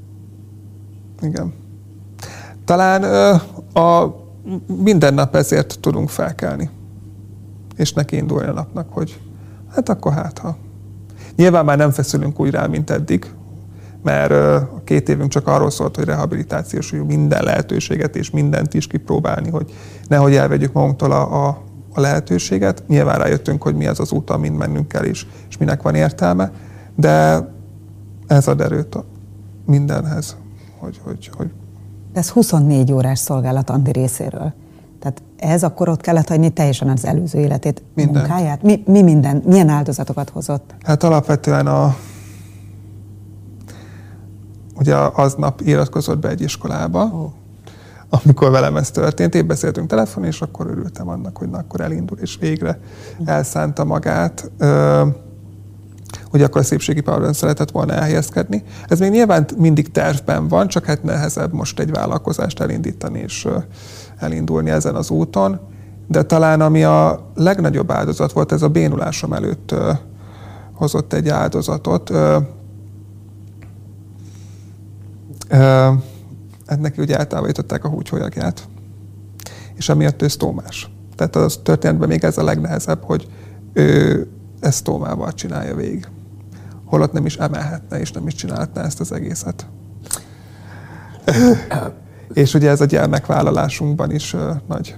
Igen. 1.22 1.52
Talán 2.64 3.02
ö, 3.02 3.34
a 3.80 4.16
minden 4.66 5.14
nap 5.14 5.36
ezért 5.36 5.78
tudunk 5.80 6.08
felkelni. 6.08 6.70
És 7.76 7.92
neki 7.92 8.16
indulni 8.16 8.48
a 8.48 8.52
napnak, 8.52 8.86
hogy 8.90 9.20
hát 9.74 9.88
akkor 9.88 10.12
hát 10.12 10.38
ha. 10.38 10.56
Nyilván 11.36 11.64
már 11.64 11.76
nem 11.76 11.90
feszülünk 11.90 12.40
úgy 12.40 12.50
rá, 12.50 12.66
mint 12.66 12.90
eddig, 12.90 13.32
mert 14.02 14.30
a 14.72 14.80
két 14.84 15.08
évünk 15.08 15.30
csak 15.30 15.46
arról 15.46 15.70
szólt, 15.70 15.96
hogy 15.96 16.04
rehabilitációs, 16.04 16.90
hogy 16.90 17.06
minden 17.06 17.44
lehetőséget 17.44 18.16
és 18.16 18.30
mindent 18.30 18.74
is 18.74 18.86
kipróbálni, 18.86 19.50
hogy 19.50 19.72
nehogy 20.08 20.34
elvegyük 20.34 20.72
magunktól 20.72 21.12
a, 21.12 21.46
a, 21.46 21.62
a 21.94 22.00
lehetőséget. 22.00 22.82
Nyilván 22.86 23.18
rájöttünk, 23.18 23.62
hogy 23.62 23.74
mi 23.74 23.86
az 23.86 24.00
az 24.00 24.12
út, 24.12 24.30
amin 24.30 24.52
mennünk 24.52 24.88
kell, 24.88 25.04
és, 25.04 25.26
és 25.48 25.56
minek 25.56 25.82
van 25.82 25.94
értelme, 25.94 26.52
de 26.94 27.46
ez 28.26 28.48
ad 28.48 28.60
erőt 28.60 28.94
a 28.94 29.04
mindenhez, 29.66 30.36
hogy, 30.82 31.00
hogy, 31.04 31.30
hogy 31.36 31.50
de 32.12 32.18
ez 32.18 32.28
24 32.28 32.92
órás 32.92 33.18
szolgálat 33.18 33.70
Andi 33.70 33.92
részéről. 33.92 34.52
Tehát 34.98 35.22
ez 35.36 35.62
akkor 35.62 35.88
ott 35.88 36.00
kellett 36.00 36.28
hagyni 36.28 36.50
teljesen 36.50 36.88
az 36.88 37.04
előző 37.04 37.38
életét, 37.38 37.82
Mindent. 37.94 38.26
munkáját? 38.26 38.62
Mi, 38.62 38.82
mi 38.86 39.02
minden, 39.02 39.42
milyen 39.46 39.68
áldozatokat 39.68 40.30
hozott? 40.30 40.74
Hát 40.82 41.02
alapvetően 41.02 41.66
a, 41.66 41.96
ugye 44.74 44.94
aznap 44.96 45.60
iratkozott 45.60 46.18
be 46.18 46.28
egy 46.28 46.40
iskolába, 46.40 47.04
oh. 47.04 47.30
amikor 48.22 48.50
velem 48.50 48.76
ez 48.76 48.90
történt. 48.90 49.34
Én 49.34 49.46
beszéltünk 49.46 49.88
telefon, 49.88 50.24
és 50.24 50.40
akkor 50.40 50.66
örültem 50.66 51.08
annak, 51.08 51.36
hogy 51.36 51.48
na, 51.48 51.58
akkor 51.58 51.80
elindul, 51.80 52.18
és 52.18 52.36
végre 52.40 52.80
elszánta 53.24 53.84
magát. 53.84 54.50
Ö, 54.58 55.06
hogy 56.32 56.42
akkor 56.42 56.60
a 56.60 56.64
szépségiparban 56.64 57.32
szeretett 57.32 57.70
volna 57.70 57.92
elhelyezkedni. 57.92 58.62
Ez 58.88 58.98
még 58.98 59.10
nyilván 59.10 59.46
mindig 59.56 59.90
tervben 59.90 60.48
van, 60.48 60.68
csak 60.68 60.84
hát 60.84 61.02
nehezebb 61.02 61.52
most 61.52 61.80
egy 61.80 61.90
vállalkozást 61.90 62.60
elindítani 62.60 63.18
és 63.18 63.48
elindulni 64.18 64.70
ezen 64.70 64.94
az 64.94 65.10
úton. 65.10 65.60
De 66.08 66.22
talán 66.22 66.60
ami 66.60 66.84
a 66.84 67.30
legnagyobb 67.34 67.90
áldozat 67.90 68.32
volt, 68.32 68.52
ez 68.52 68.62
a 68.62 68.68
bénulásom 68.68 69.32
előtt 69.32 69.74
hozott 70.74 71.12
egy 71.12 71.28
áldozatot. 71.28 72.10
Hát 76.66 76.80
neki 76.80 77.00
ugye 77.00 77.16
eltávolították 77.16 77.84
a 77.84 77.88
húgyhólyagját, 77.88 78.68
és 79.74 79.88
amiatt 79.88 80.22
ő 80.22 80.28
sztómás. 80.28 80.90
Tehát 81.16 81.36
az 81.36 81.60
történetben 81.62 82.08
még 82.08 82.24
ez 82.24 82.38
a 82.38 82.44
legnehezebb, 82.44 83.02
hogy 83.02 83.28
ő 83.72 84.26
ezt 84.60 84.84
tómával 84.84 85.32
csinálja 85.32 85.74
végig 85.74 86.06
holott 86.92 87.12
nem 87.12 87.26
is 87.26 87.36
emelhetne, 87.36 88.00
és 88.00 88.12
nem 88.12 88.26
is 88.26 88.34
csinálhatná 88.34 88.82
ezt 88.82 89.00
az 89.00 89.12
egészet. 89.12 89.66
és 92.32 92.54
ugye 92.54 92.70
ez 92.70 92.80
a 92.80 92.84
gyermekvállalásunkban 92.84 94.10
is 94.10 94.36
nagy 94.68 94.96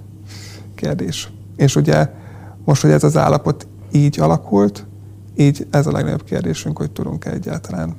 kérdés. 0.74 1.32
És 1.56 1.76
ugye 1.76 2.10
most, 2.64 2.82
hogy 2.82 2.90
ez 2.90 3.04
az 3.04 3.16
állapot 3.16 3.66
így 3.92 4.20
alakult, 4.20 4.86
így 5.36 5.66
ez 5.70 5.86
a 5.86 5.92
legnagyobb 5.92 6.24
kérdésünk, 6.24 6.78
hogy 6.78 6.90
tudunk-e 6.90 7.30
egyáltalán 7.30 7.96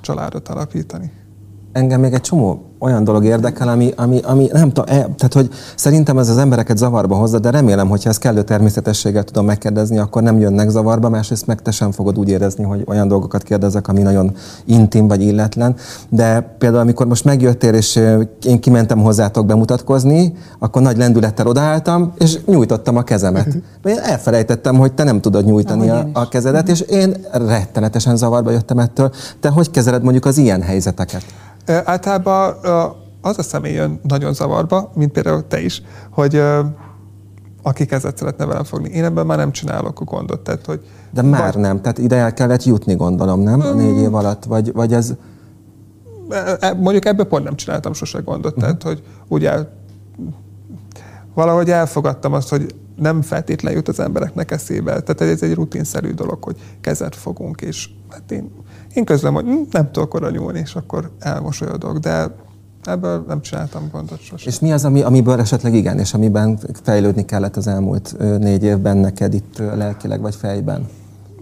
családot 0.00 0.48
alapítani 0.48 1.12
engem 1.74 2.00
még 2.00 2.12
egy 2.12 2.20
csomó 2.20 2.62
olyan 2.78 3.04
dolog 3.04 3.24
érdekel, 3.24 3.68
ami, 3.68 3.92
ami, 3.96 4.20
ami 4.24 4.48
nem 4.52 4.72
tudom, 4.72 4.84
e, 4.88 5.00
tehát 5.00 5.32
hogy 5.32 5.50
szerintem 5.76 6.18
ez 6.18 6.28
az 6.28 6.38
embereket 6.38 6.76
zavarba 6.76 7.16
hozza, 7.16 7.38
de 7.38 7.50
remélem, 7.50 7.88
hogyha 7.88 8.10
ezt 8.10 8.18
kellő 8.18 8.42
természetességgel 8.42 9.22
tudom 9.22 9.44
megkérdezni, 9.44 9.98
akkor 9.98 10.22
nem 10.22 10.38
jönnek 10.38 10.68
zavarba, 10.68 11.08
másrészt 11.08 11.46
meg 11.46 11.62
te 11.62 11.70
sem 11.70 11.92
fogod 11.92 12.18
úgy 12.18 12.28
érezni, 12.28 12.64
hogy 12.64 12.84
olyan 12.86 13.08
dolgokat 13.08 13.42
kérdezek, 13.42 13.88
ami 13.88 14.02
nagyon 14.02 14.32
intim 14.64 15.08
vagy 15.08 15.22
illetlen. 15.22 15.74
De 16.08 16.40
például, 16.58 16.82
amikor 16.82 17.06
most 17.06 17.24
megjöttél, 17.24 17.74
és 17.74 18.00
én 18.46 18.60
kimentem 18.60 18.98
hozzátok 18.98 19.46
bemutatkozni, 19.46 20.34
akkor 20.58 20.82
nagy 20.82 20.96
lendülettel 20.96 21.46
odaálltam, 21.46 22.12
és 22.18 22.38
nyújtottam 22.46 22.96
a 22.96 23.02
kezemet. 23.02 23.46
Én 23.84 23.98
elfelejtettem, 23.98 24.76
hogy 24.76 24.92
te 24.92 25.04
nem 25.04 25.20
tudod 25.20 25.44
nyújtani 25.44 25.90
a, 25.90 26.08
a 26.12 26.28
kezedet, 26.28 26.68
és 26.68 26.80
én 26.80 27.14
rettenetesen 27.32 28.16
zavarba 28.16 28.50
jöttem 28.50 28.78
ettől. 28.78 29.10
Te 29.40 29.48
hogy 29.48 29.70
kezeled 29.70 30.02
mondjuk 30.02 30.24
az 30.24 30.38
ilyen 30.38 30.62
helyzeteket? 30.62 31.24
Általában 31.66 32.54
az 33.20 33.38
a 33.38 33.42
személy 33.42 33.72
jön 33.72 34.00
nagyon 34.02 34.34
zavarba, 34.34 34.90
mint 34.94 35.12
például 35.12 35.46
te 35.48 35.60
is, 35.60 35.82
hogy 36.10 36.42
aki 37.62 37.86
kezet 37.86 38.16
szeretne 38.16 38.44
velem 38.46 38.64
fogni. 38.64 38.88
Én 38.88 39.04
ebben 39.04 39.26
már 39.26 39.38
nem 39.38 39.52
csinálok 39.52 40.00
a 40.00 40.04
gondot. 40.04 40.40
Tehát, 40.40 40.66
hogy 40.66 40.86
De 41.10 41.22
már 41.22 41.52
vagy... 41.52 41.62
nem, 41.62 41.80
tehát 41.80 41.98
ide 41.98 42.16
el 42.16 42.34
kellett 42.34 42.64
jutni, 42.64 42.94
gondolom, 42.94 43.40
nem? 43.40 43.60
A 43.60 43.72
négy 43.72 43.96
év 43.96 44.14
alatt, 44.14 44.44
vagy, 44.44 44.72
vagy 44.72 44.92
ez... 44.92 45.14
E, 46.60 46.72
mondjuk 46.72 47.04
ebből 47.04 47.24
pont 47.24 47.44
nem 47.44 47.56
csináltam 47.56 47.92
sose 47.92 48.20
gondot, 48.20 48.54
tehát, 48.54 48.82
hogy 48.82 49.02
ugye 49.28 49.58
valahogy 51.34 51.70
elfogadtam 51.70 52.32
azt, 52.32 52.48
hogy 52.48 52.74
nem 52.96 53.22
feltétlenül 53.22 53.78
jut 53.78 53.88
az 53.88 54.00
embereknek 54.00 54.50
eszébe. 54.50 55.00
Tehát 55.00 55.20
ez 55.20 55.42
egy 55.42 55.54
rutinszerű 55.54 56.10
dolog, 56.10 56.44
hogy 56.44 56.56
kezet 56.80 57.16
fogunk, 57.16 57.60
és 57.60 57.88
hát 58.10 58.30
én 58.30 58.50
én 58.94 59.04
közlöm, 59.04 59.34
hogy 59.34 59.44
nem 59.70 59.90
tudok 59.90 60.14
oda 60.14 60.30
nyúlni, 60.30 60.58
és 60.58 60.74
akkor 60.74 61.10
elmosolyodok, 61.18 61.98
de 61.98 62.34
ebből 62.82 63.24
nem 63.28 63.40
csináltam 63.40 63.88
gondot 63.92 64.20
sosem. 64.20 64.48
És 64.48 64.58
mi 64.58 64.72
az, 64.72 64.84
ami, 64.84 65.02
amiből 65.02 65.40
esetleg 65.40 65.74
igen, 65.74 65.98
és 65.98 66.14
amiben 66.14 66.58
fejlődni 66.82 67.24
kellett 67.24 67.56
az 67.56 67.66
elmúlt 67.66 68.16
négy 68.38 68.62
évben 68.62 68.96
neked 68.96 69.34
itt 69.34 69.58
lelkileg 69.58 70.20
vagy 70.20 70.34
fejben? 70.34 70.88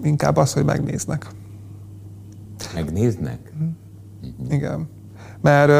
Inkább 0.03 0.37
az, 0.37 0.53
hogy 0.53 0.65
megnéznek. 0.65 1.27
Megnéznek? 2.75 3.53
Mm. 3.63 3.69
Igen. 4.51 4.89
Mert 5.41 5.71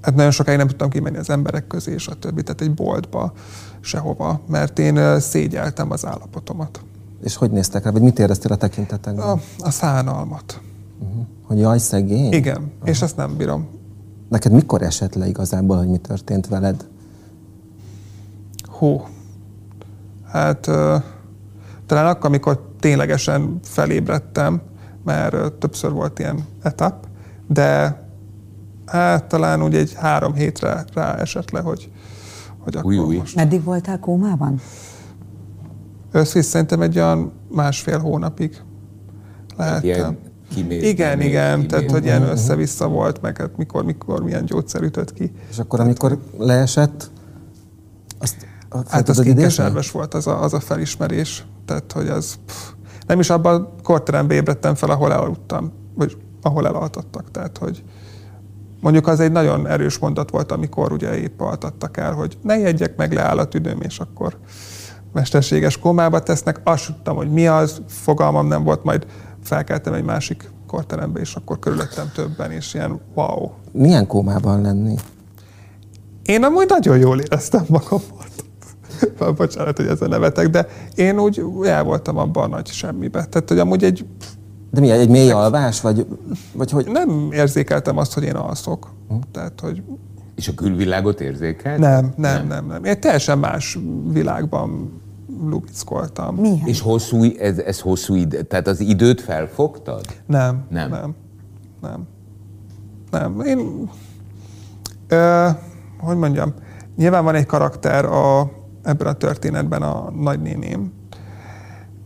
hát 0.00 0.14
nagyon 0.14 0.30
sokáig 0.30 0.58
nem 0.58 0.68
tudtam 0.68 0.90
kimenni 0.90 1.16
az 1.16 1.30
emberek 1.30 1.66
közé, 1.66 1.92
és 1.92 2.08
a 2.08 2.14
többi, 2.14 2.42
tehát 2.42 2.60
egy 2.60 2.74
boltba, 2.74 3.32
sehova, 3.80 4.40
mert 4.48 4.78
én 4.78 5.20
szégyeltem 5.20 5.90
az 5.90 6.06
állapotomat. 6.06 6.80
És 7.22 7.36
hogy 7.36 7.50
néztek 7.50 7.84
rá, 7.84 7.90
vagy 7.90 8.02
mit 8.02 8.18
éreztél 8.18 8.52
a 8.52 8.56
tekintetekben? 8.56 9.26
A, 9.28 9.40
a 9.58 9.70
szánalmat. 9.70 10.60
Uh-huh. 11.00 11.26
Hogy 11.42 11.58
jaj, 11.58 11.78
szegény? 11.78 12.32
Igen, 12.32 12.56
uh-huh. 12.56 12.88
és 12.88 13.02
ezt 13.02 13.16
nem 13.16 13.36
bírom. 13.36 13.68
Neked 14.28 14.52
mikor 14.52 14.82
esett 14.82 15.14
le 15.14 15.28
igazából, 15.28 15.76
hogy 15.76 15.88
mi 15.88 15.98
történt 15.98 16.48
veled? 16.48 16.88
Hú, 18.78 19.02
hát 20.26 20.66
uh, 20.66 21.02
talán 21.86 22.06
akkor, 22.06 22.26
amikor 22.26 22.72
ténylegesen 22.80 23.58
felébredtem, 23.62 24.60
mert 25.04 25.34
uh, 25.34 25.58
többször 25.58 25.92
volt 25.92 26.18
ilyen 26.18 26.44
etap, 26.62 27.06
de 27.46 28.02
hát 28.86 29.24
talán 29.24 29.62
úgy 29.62 29.74
egy 29.74 29.94
három 29.94 30.34
hétre 30.34 30.84
rá 30.94 31.14
esett 31.14 31.50
le, 31.50 31.60
hogy, 31.60 31.90
hogy 32.58 32.76
akkor 32.76 32.92
új, 32.92 32.98
új. 32.98 33.16
most... 33.16 33.34
Meddig 33.34 33.64
voltál 33.64 33.98
kómában? 33.98 34.60
Összvisz 36.12 36.46
szerintem 36.46 36.80
egy 36.80 36.96
olyan 36.96 37.32
másfél 37.48 37.98
hónapig 37.98 38.62
lehettem. 39.56 40.18
Kimér, 40.54 40.82
igen, 40.82 41.10
kimér, 41.10 41.28
igen, 41.28 41.54
kimér. 41.54 41.70
tehát 41.70 41.90
hogy 41.90 42.04
ilyen 42.04 42.22
össze-vissza 42.22 42.88
volt, 42.88 43.20
meg 43.20 43.36
hát 43.36 43.56
mikor, 43.56 43.84
mikor 43.84 44.22
milyen 44.22 44.44
gyógyszer 44.44 44.82
ütött 44.82 45.12
ki. 45.12 45.32
És 45.50 45.58
akkor, 45.58 45.80
amikor 45.80 46.18
leesett, 46.38 47.10
azt 48.18 48.48
Hát 48.88 49.08
az 49.08 49.20
kinkeserves 49.20 49.90
volt 49.90 50.14
az 50.14 50.26
a, 50.26 50.42
az 50.42 50.54
a 50.54 50.60
felismerés, 50.60 51.44
tehát 51.64 51.92
hogy 51.92 52.08
az 52.08 52.34
pff, 52.46 52.70
nem 53.06 53.20
is 53.20 53.30
abban 53.30 53.62
a 53.62 53.82
korterembe 53.82 54.34
ébredtem 54.34 54.74
fel, 54.74 54.90
ahol 54.90 55.12
elaludtam, 55.12 55.72
vagy 55.94 56.16
ahol 56.42 56.66
elaltattak, 56.66 57.30
tehát 57.30 57.58
hogy 57.58 57.82
mondjuk 58.80 59.06
az 59.06 59.20
egy 59.20 59.32
nagyon 59.32 59.66
erős 59.66 59.98
mondat 59.98 60.30
volt, 60.30 60.52
amikor 60.52 60.92
ugye 60.92 61.18
épp 61.18 61.40
altattak 61.40 61.96
el, 61.96 62.12
hogy 62.12 62.38
ne 62.42 62.58
jegyek 62.58 62.96
meg, 62.96 63.12
leáll 63.12 63.38
a 63.38 63.48
tüdőm, 63.48 63.80
és 63.80 63.98
akkor 63.98 64.36
mesterséges 65.12 65.78
komába 65.78 66.20
tesznek. 66.22 66.60
Azt 66.64 66.86
tudtam, 66.86 67.16
hogy 67.16 67.30
mi 67.30 67.46
az, 67.46 67.82
fogalmam 67.86 68.46
nem 68.46 68.64
volt, 68.64 68.84
majd 68.84 69.06
felkeltem 69.42 69.92
egy 69.92 70.04
másik 70.04 70.50
korterembe, 70.66 71.20
és 71.20 71.34
akkor 71.34 71.58
körülöttem 71.58 72.10
többen, 72.14 72.50
és 72.50 72.74
ilyen 72.74 73.00
wow. 73.14 73.50
Milyen 73.72 74.06
kómában 74.06 74.60
lenni? 74.60 74.94
Én 76.22 76.44
amúgy 76.44 76.66
nagyon 76.68 76.98
jól 76.98 77.20
éreztem 77.20 77.64
magamat. 77.68 78.30
Bocsánat, 79.36 79.76
hogy 79.76 79.86
ezzel 79.86 80.08
nevetek, 80.08 80.48
de 80.48 80.66
én 80.94 81.18
úgy 81.18 81.42
el 81.64 81.84
voltam 81.84 82.16
abban 82.16 82.44
a 82.52 82.56
nagy 82.56 82.66
semmibe. 82.66 83.24
Tehát, 83.24 83.48
hogy 83.48 83.58
amúgy 83.58 83.84
egy... 83.84 84.06
De 84.70 84.80
mi, 84.80 84.90
egy 84.90 85.08
mély 85.08 85.30
alvás? 85.30 85.80
Vagy, 85.80 86.06
vagy 86.52 86.70
hogy... 86.70 86.86
Nem 86.86 87.28
érzékeltem 87.32 87.96
azt, 87.96 88.14
hogy 88.14 88.22
én 88.22 88.34
alszok. 88.34 88.90
Hm. 89.08 89.14
Tehát, 89.32 89.60
hogy... 89.60 89.82
És 90.34 90.48
a 90.48 90.54
külvilágot 90.54 91.20
érzékelt? 91.20 91.78
Nem, 91.78 92.12
nem, 92.16 92.36
nem, 92.36 92.46
nem. 92.46 92.66
nem. 92.66 92.84
Én 92.84 93.00
teljesen 93.00 93.38
más 93.38 93.78
világban 94.12 95.00
lubickoltam. 95.42 96.34
Milyen? 96.34 96.66
És 96.66 96.80
hosszú, 96.80 97.24
ez, 97.38 97.58
ez 97.58 97.80
hosszú 97.80 98.14
idő, 98.14 98.42
tehát 98.42 98.66
az 98.66 98.80
időt 98.80 99.20
felfogtad? 99.20 100.04
Nem, 100.26 100.66
nem, 100.68 100.90
nem, 100.90 101.14
nem. 101.80 102.06
nem. 103.10 103.40
Én, 103.40 103.88
Ö, 105.08 105.48
hogy 105.98 106.16
mondjam, 106.16 106.54
nyilván 106.96 107.24
van 107.24 107.34
egy 107.34 107.46
karakter 107.46 108.04
a, 108.04 108.50
ebben 108.82 109.06
a 109.06 109.12
történetben 109.12 109.82
a 109.82 110.10
nagynéném. 110.10 110.92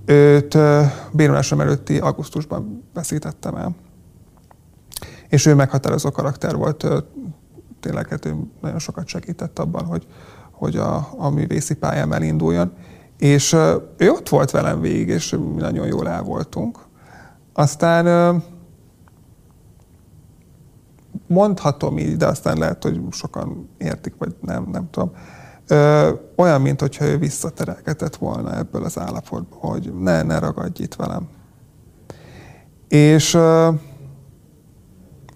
Őt 0.05 0.59
bénulásom 1.13 1.61
előtti 1.61 1.99
augusztusban 1.99 2.85
veszítettem 2.95 3.55
el. 3.57 3.75
És 5.29 5.47
ő 5.47 5.55
meghatározó 5.55 6.11
karakter 6.11 6.57
volt, 6.57 6.87
tényleg 7.81 8.09
hát 8.09 8.25
ő 8.25 8.35
nagyon 8.61 8.79
sokat 8.79 9.07
segített 9.07 9.59
abban, 9.59 9.85
hogy, 9.85 10.07
hogy 10.51 10.77
a, 10.77 11.09
a 11.17 11.31
művészi 11.31 11.75
pályám 11.75 12.13
elinduljon. 12.13 12.73
És 13.25 13.53
ő 13.97 14.11
ott 14.11 14.29
volt 14.29 14.51
velem 14.51 14.81
végig, 14.81 15.09
és 15.09 15.31
mi 15.31 15.61
nagyon 15.61 15.87
jól 15.87 16.09
el 16.09 16.23
voltunk. 16.23 16.79
Aztán 17.53 18.43
mondhatom 21.27 21.99
így, 21.99 22.17
de 22.17 22.27
aztán 22.27 22.59
lehet, 22.59 22.83
hogy 22.83 23.01
sokan 23.11 23.69
értik, 23.79 24.15
vagy 24.19 24.37
nem, 24.41 24.69
nem 24.73 24.91
tudom. 24.91 25.13
Ö, 25.67 26.11
olyan, 26.37 26.61
mint 26.61 26.81
hogyha 26.81 27.05
ő 27.05 27.19
visszaterelgetett 27.19 28.17
volna 28.17 28.57
ebből 28.57 28.85
az 28.85 28.99
állapotból, 28.99 29.71
hogy 29.71 29.93
ne, 30.01 30.23
ne 30.23 30.39
ragadj 30.39 30.83
itt 30.83 30.95
velem. 30.95 31.29
És, 32.89 33.35
ö, 33.35 33.71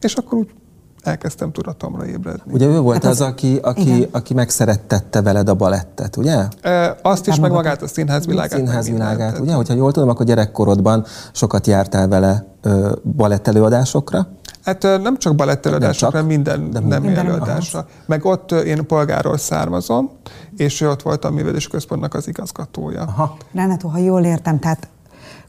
és 0.00 0.14
akkor 0.14 0.38
úgy 0.38 0.54
elkezdtem 1.02 1.52
tudatomra 1.52 2.06
ébredni. 2.06 2.52
Ugye 2.52 2.66
ő 2.66 2.80
volt 2.80 3.02
hát 3.02 3.12
az, 3.12 3.20
az, 3.20 3.26
aki, 3.26 3.58
aki, 3.62 4.08
aki 4.10 4.34
megszerettette 4.34 5.22
veled 5.22 5.48
a 5.48 5.54
balettet, 5.54 6.16
ugye? 6.16 6.46
E, 6.60 6.96
azt 7.02 7.26
is, 7.26 7.40
meg 7.40 7.50
magát 7.50 7.82
a 7.82 7.88
színházvilágát. 7.88 8.58
Színházvilágát, 8.58 9.38
ugye? 9.38 9.54
Hogyha 9.54 9.74
jól 9.74 9.92
tudom, 9.92 10.08
akkor 10.08 10.26
gyerekkorodban 10.26 11.04
sokat 11.32 11.66
jártál 11.66 12.08
vele 12.08 12.46
ö, 12.62 12.92
balettelőadásokra. 13.16 14.28
Hát 14.64 14.82
nem 14.82 15.16
csak 15.18 15.34
balettelőadásokra, 15.34 16.22
minden 16.22 16.70
de 16.70 16.80
nem 16.80 17.02
minden 17.02 17.26
előadásra. 17.26 17.78
Aha. 17.78 17.88
Meg 18.06 18.24
ott 18.24 18.52
én 18.52 18.86
polgáról 18.86 19.38
származom, 19.38 20.10
és 20.56 20.80
ő 20.80 20.88
ott 20.88 21.02
volt 21.02 21.24
a 21.24 21.30
művelési 21.30 21.68
központnak 21.68 22.14
az 22.14 22.28
igazgatója. 22.28 23.02
Aha. 23.02 23.36
Renátó, 23.54 23.88
ha 23.88 23.98
jól 23.98 24.24
értem, 24.24 24.58
tehát 24.58 24.88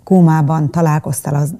Kómában 0.04 0.72
találkoztál 0.72 1.36
az 1.36 1.54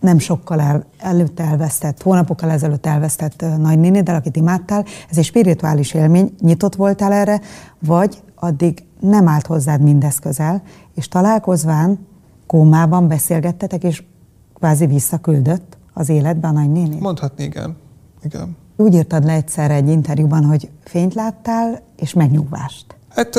nem 0.00 0.18
sokkal 0.18 0.60
el, 0.60 0.84
előtte 0.98 1.44
elvesztett, 1.44 2.02
hónapokkal 2.02 2.50
ezelőtt 2.50 2.86
elvesztett 2.86 3.44
nagynénéddel, 3.58 4.14
akit 4.14 4.36
imádtál. 4.36 4.84
Ez 5.10 5.18
egy 5.18 5.24
spirituális 5.24 5.94
élmény, 5.94 6.34
nyitott 6.40 6.74
voltál 6.74 7.12
erre, 7.12 7.40
vagy 7.78 8.22
addig 8.34 8.84
nem 9.00 9.28
állt 9.28 9.46
hozzád 9.46 9.80
mindez 9.80 10.18
közel, 10.18 10.62
és 10.94 11.08
találkozván 11.08 12.06
kómában 12.46 13.08
beszélgettetek, 13.08 13.84
és 13.84 14.02
kvázi 14.54 14.86
visszaküldött 14.86 15.76
az 15.92 16.08
életbe 16.08 16.48
a 16.48 16.50
nagynéni? 16.50 16.96
Mondhatni 17.00 17.44
igen. 17.44 17.76
igen. 18.22 18.56
Úgy 18.76 18.94
írtad 18.94 19.24
le 19.24 19.32
egyszer 19.32 19.70
egy 19.70 19.88
interjúban, 19.88 20.44
hogy 20.44 20.70
fényt 20.84 21.14
láttál, 21.14 21.82
és 21.96 22.12
megnyugvást. 22.12 22.96
Hát 23.08 23.38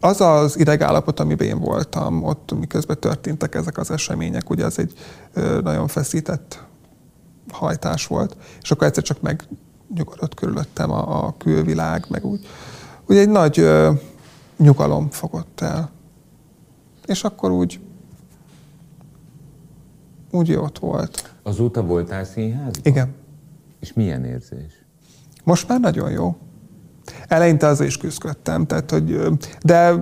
az 0.00 0.20
az 0.20 0.58
idegállapot, 0.58 1.20
amiben 1.20 1.46
én 1.46 1.58
voltam, 1.58 2.22
ott 2.22 2.52
miközben 2.58 3.00
történtek 3.00 3.54
ezek 3.54 3.78
az 3.78 3.90
események, 3.90 4.50
ugye 4.50 4.64
az 4.64 4.78
egy 4.78 4.92
nagyon 5.62 5.88
feszített 5.88 6.64
hajtás 7.52 8.06
volt, 8.06 8.36
és 8.62 8.70
akkor 8.70 8.86
egyszer 8.86 9.02
csak 9.02 9.20
megnyugodott 9.20 10.34
körülöttem 10.34 10.90
a, 10.90 11.26
a 11.26 11.34
külvilág, 11.38 12.04
meg 12.08 12.24
úgy, 12.24 12.46
úgy 13.06 13.16
egy 13.16 13.28
nagy 13.28 13.58
ö, 13.58 13.90
nyugalom 14.56 15.10
fogott 15.10 15.60
el. 15.60 15.90
És 17.06 17.24
akkor 17.24 17.50
úgy 17.50 17.80
úgy 20.30 20.52
ott 20.52 20.78
volt. 20.78 21.34
Azóta 21.42 21.82
voltál 21.82 22.24
színházban? 22.24 22.82
Igen. 22.82 23.14
És 23.80 23.92
milyen 23.92 24.24
érzés? 24.24 24.84
Most 25.44 25.68
már 25.68 25.80
nagyon 25.80 26.10
jó. 26.10 26.36
Eleinte 27.28 27.66
az 27.66 27.80
is 27.80 27.96
küzdöttem, 27.96 28.66
tehát, 28.66 28.90
hogy, 28.90 29.20
de 29.62 29.94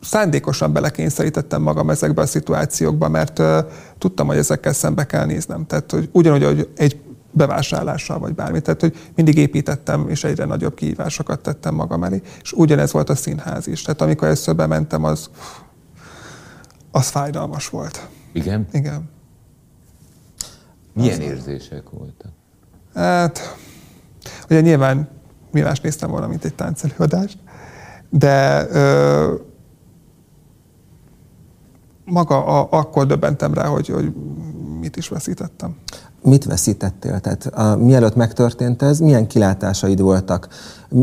szándékosan 0.00 0.72
belekényszerítettem 0.72 1.62
magam 1.62 1.90
ezekbe 1.90 2.22
a 2.22 2.26
szituációkba, 2.26 3.08
mert 3.08 3.38
uh, 3.38 3.58
tudtam, 3.98 4.26
hogy 4.26 4.36
ezekkel 4.36 4.72
szembe 4.72 5.06
kell 5.06 5.24
néznem. 5.24 5.66
Tehát, 5.66 5.90
hogy 5.90 6.08
ugyanúgy, 6.12 6.44
hogy 6.44 6.68
egy 6.76 7.00
bevásárlással, 7.34 8.18
vagy 8.18 8.34
bármi. 8.34 8.60
Tehát, 8.60 8.80
hogy 8.80 8.96
mindig 9.14 9.36
építettem, 9.36 10.08
és 10.08 10.24
egyre 10.24 10.44
nagyobb 10.44 10.74
kihívásokat 10.74 11.40
tettem 11.40 11.74
magam 11.74 12.04
elé. 12.04 12.22
És 12.42 12.52
ugyanez 12.52 12.92
volt 12.92 13.10
a 13.10 13.14
színház 13.14 13.66
is. 13.66 13.82
Tehát 13.82 14.00
amikor 14.00 14.26
először 14.26 14.56
bementem, 14.56 15.04
az, 15.04 15.30
az 16.90 17.08
fájdalmas 17.08 17.68
volt. 17.68 18.08
Igen? 18.32 18.66
Igen. 18.72 19.10
Milyen 20.92 21.20
az 21.20 21.26
érzések 21.26 21.90
voltak? 21.90 22.32
Hát, 22.94 23.56
ugye 24.50 24.60
nyilván 24.60 25.08
mi 25.54 25.60
más 25.60 25.80
néztem 25.80 26.10
volna, 26.10 26.26
mint 26.26 26.44
egy 26.44 26.54
táncelőadást, 26.54 27.38
de 28.10 28.66
ö, 28.70 29.34
maga 32.04 32.44
a, 32.44 32.68
akkor 32.70 33.06
döbbentem 33.06 33.54
rá, 33.54 33.66
hogy, 33.66 33.88
hogy 33.88 34.12
mit 34.80 34.96
is 34.96 35.08
veszítettem. 35.08 35.76
Mit 36.26 36.44
veszítettél? 36.44 37.20
Tehát 37.20 37.46
a, 37.46 37.76
mielőtt 37.76 38.14
megtörtént 38.14 38.82
ez, 38.82 38.98
milyen 38.98 39.26
kilátásaid 39.26 40.00
voltak? 40.00 40.48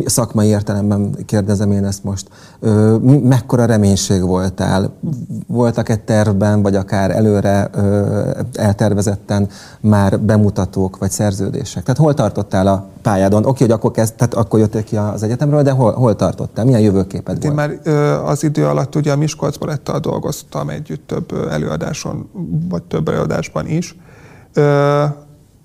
Szakmai 0.06 0.48
értelemben 0.48 1.16
kérdezem 1.26 1.72
én 1.72 1.86
ezt 1.86 2.04
most. 2.04 2.28
Ö, 2.60 2.96
mekkora 3.24 3.66
reménység 3.66 4.22
voltál? 4.22 4.94
Voltak-e 5.48 5.96
tervben, 5.96 6.62
vagy 6.62 6.76
akár 6.76 7.12
előre 7.12 7.70
ö, 7.74 8.30
eltervezetten 8.54 9.48
már 9.80 10.20
bemutatók, 10.20 10.98
vagy 10.98 11.12
szerződések? 11.12 11.84
Tehát 11.84 12.00
hol 12.00 12.14
tartottál 12.14 12.68
a 12.68 12.88
pályádon? 13.02 13.46
Oké, 13.46 13.64
hogy 13.64 13.74
akkor, 13.74 13.92
kezd, 13.92 14.14
tehát 14.14 14.34
akkor 14.34 14.60
jöttél 14.60 14.84
ki 14.84 14.96
az 14.96 15.24
egyetemről, 15.24 15.62
de 15.62 15.72
hol, 15.72 15.94
hol 15.94 16.16
tartottál? 16.16 16.66
Milyen 16.66 16.82
jövőképed 16.82 17.34
hát 17.34 17.44
Én 17.44 17.54
volt? 17.54 17.68
már 17.68 17.80
ö, 17.84 18.26
az 18.26 18.44
idő 18.44 18.66
alatt 18.66 18.96
ugye 18.96 19.12
a 19.12 19.16
Miskolc 19.16 19.58
Balettal 19.58 20.00
dolgoztam 20.00 20.70
együtt 20.70 21.08
több 21.08 21.32
előadáson, 21.50 22.30
vagy 22.70 22.84
több 22.84 23.08
előadásban 23.08 23.68
is 23.68 23.96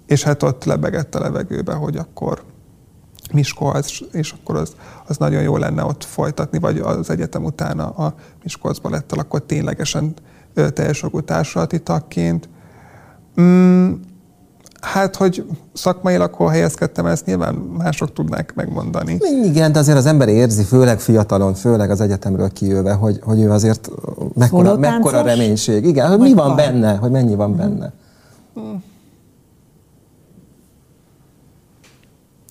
és 0.06 0.22
hát 0.22 0.42
ott 0.42 0.64
lebegett 0.64 1.14
a 1.14 1.20
levegőbe, 1.20 1.72
hogy 1.72 1.96
akkor 1.96 2.42
Miskolc, 3.32 3.98
és 4.12 4.34
akkor 4.40 4.56
az, 4.56 4.72
az 5.06 5.16
nagyon 5.16 5.42
jó 5.42 5.56
lenne 5.56 5.84
ott 5.84 6.04
folytatni, 6.04 6.58
vagy 6.58 6.78
az 6.78 7.10
egyetem 7.10 7.44
után 7.44 7.78
a 7.78 8.14
Miskolc 8.42 8.78
Balettal, 8.78 9.18
akkor 9.18 9.42
ténylegesen 9.42 10.14
teljes 10.74 11.02
jogú 11.02 11.20
társulati 11.20 11.80
tagként. 11.80 12.48
Mm, 13.40 13.92
hát, 14.80 15.16
hogy 15.16 15.46
szakmailag 15.72 16.34
hol 16.34 16.48
helyezkedtem, 16.48 17.06
ezt 17.06 17.26
nyilván 17.26 17.54
mások 17.54 18.12
tudnák 18.12 18.54
megmondani. 18.54 19.18
Igen, 19.44 19.72
de 19.72 19.78
azért 19.78 19.98
az 19.98 20.06
ember 20.06 20.28
érzi, 20.28 20.62
főleg 20.62 21.00
fiatalon, 21.00 21.54
főleg 21.54 21.90
az 21.90 22.00
egyetemről 22.00 22.50
kijöve, 22.50 22.92
hogy, 22.92 23.20
hogy 23.22 23.40
ő 23.40 23.50
azért 23.50 23.90
mekkora, 24.34 24.76
mekkora 24.76 25.22
reménység. 25.22 25.84
Igen, 25.84 26.08
hogy 26.08 26.18
mi 26.18 26.34
van 26.34 26.56
benne, 26.56 26.96
hogy 26.96 27.10
mennyi 27.10 27.34
van 27.34 27.56
benne. 27.56 27.86
Hmm. 27.86 28.04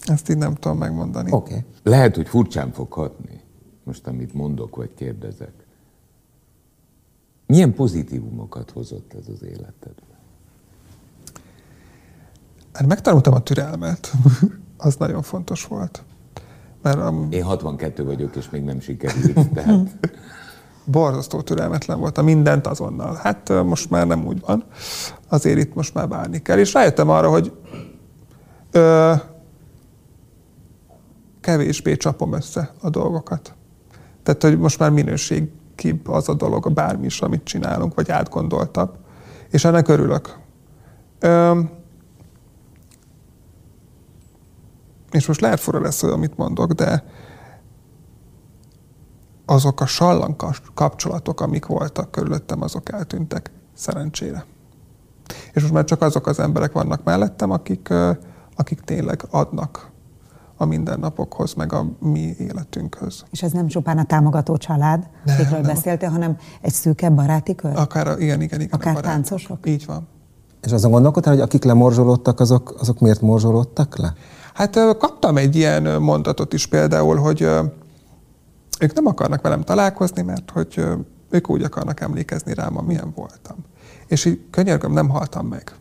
Ezt 0.06 0.30
így 0.30 0.38
nem 0.38 0.56
tudom 0.56 0.78
megmondani. 0.78 1.32
Oké. 1.32 1.54
Okay. 1.54 1.66
Lehet, 1.84 2.16
hogy 2.16 2.28
furcsán 2.28 2.72
fog 2.72 2.94
hatni, 2.94 3.42
most 3.84 4.08
amit 4.08 4.34
mondok, 4.34 4.76
vagy 4.76 4.94
kérdezek. 4.94 5.54
Milyen 7.48 7.74
pozitívumokat 7.74 8.72
hozott 8.72 9.14
ez 9.14 9.28
az 9.28 9.44
életedbe? 9.44 10.20
Hát 12.74 12.88
megtanultam 12.88 13.34
a 13.34 13.44
türelmet. 13.44 14.12
az 14.78 14.96
nagyon 14.96 15.22
fontos 15.22 15.66
volt. 15.66 16.04
Mert 16.82 16.98
a... 16.98 17.28
Én 17.30 17.44
62 17.44 18.04
vagyok, 18.04 18.36
és 18.36 18.50
még 18.50 18.64
nem 18.64 18.80
sikerült, 18.80 19.52
tehát... 19.52 19.98
borzasztó 20.86 21.42
türelmetlen 21.42 22.00
a 22.00 22.22
mindent 22.22 22.68
azonnal. 22.68 23.20
Hát 23.24 23.50
most 23.64 23.90
már 23.90 24.08
nem 24.08 24.26
úgy 24.26 24.40
van. 24.40 24.64
Azért 25.30 25.58
itt 25.58 25.74
most 25.74 25.94
már 25.94 26.08
várni 26.08 26.42
kell. 26.42 26.58
És 26.58 26.74
rájöttem 26.74 27.10
arra, 27.10 27.30
hogy 27.30 27.52
ö, 28.72 29.14
kevésbé 31.42 31.98
csapom 31.98 32.34
össze 32.34 32.74
a 32.82 32.90
dolgokat. 32.90 33.54
Tehát, 34.24 34.42
hogy 34.42 34.60
most 34.60 34.80
már 34.80 34.90
minőségibb 34.90 36.08
az 36.08 36.30
a 36.30 36.34
dolog, 36.34 36.74
bármi 36.74 37.06
is, 37.06 37.22
amit 37.22 37.44
csinálunk, 37.44 37.96
vagy 37.96 38.12
átgondoltabb. 38.12 38.98
És 39.50 39.66
ennek 39.66 39.88
örülök. 39.88 40.38
Ö, 41.20 41.60
és 45.12 45.28
most 45.28 45.42
lehet 45.42 45.60
fura 45.60 45.82
lesz, 45.82 46.04
amit 46.04 46.38
mondok, 46.38 46.72
de 46.72 47.04
azok 49.46 49.82
a 49.82 49.86
sallang 49.86 50.36
kapcsolatok, 50.74 51.42
amik 51.42 51.66
voltak 51.66 52.12
körülöttem, 52.12 52.62
azok 52.62 52.92
eltűntek, 52.92 53.52
szerencsére. 53.74 54.46
És 55.54 55.62
most 55.62 55.74
már 55.74 55.84
csak 55.84 56.02
azok 56.02 56.28
az 56.28 56.40
emberek 56.40 56.72
vannak 56.72 57.04
mellettem, 57.04 57.52
akik, 57.52 57.94
akik 58.56 58.80
tényleg 58.80 59.24
adnak 59.30 59.94
a 60.58 60.66
mindennapokhoz, 60.66 61.54
meg 61.54 61.74
a 61.74 61.86
mi 62.00 62.36
életünkhöz. 62.38 63.24
És 63.32 63.44
ez 63.44 63.52
nem 63.52 63.68
csupán 63.68 63.98
a 63.98 64.04
támogató 64.04 64.58
család, 64.58 65.10
nem, 65.24 65.36
akikről 65.36 65.60
nem. 65.60 65.74
beszéltél, 65.74 66.10
hanem 66.10 66.38
egy 66.62 66.74
szűkebb 66.74 67.14
baráti 67.14 67.56
kör? 67.56 67.72
Akár, 67.76 68.20
igen, 68.20 68.42
igen, 68.42 68.62
igen. 68.62 68.80
Akár 68.80 68.96
táncosok? 68.96 69.68
Így 69.68 69.86
van. 69.86 70.08
És 70.62 70.72
azon 70.72 70.92
gondolkodtál, 70.92 71.34
hogy 71.34 71.42
akik 71.42 71.64
lemorzsolódtak, 71.64 72.40
azok, 72.40 72.76
azok 72.80 73.00
miért 73.00 73.22
morzsolódtak 73.22 73.98
le? 73.98 74.14
Hát 74.54 74.98
kaptam 74.98 75.38
egy 75.38 75.56
ilyen 75.56 76.02
mondatot 76.02 76.54
is 76.54 76.68
például, 76.68 77.16
hogy 77.16 77.50
ők 78.80 78.94
nem 78.94 79.06
akarnak 79.06 79.42
velem 79.42 79.62
találkozni, 79.62 80.22
mert 80.22 80.52
hogy 80.52 80.86
ők 81.30 81.50
úgy 81.50 81.64
akarnak 81.64 82.02
emlékezni 82.02 82.54
rám, 82.54 82.78
amilyen 82.78 83.12
voltam. 83.16 83.58
És 84.08 84.26
így 84.26 84.40
könyörgöm, 84.52 84.92
nem 84.92 85.10
haltam 85.10 85.48
meg. 85.48 85.76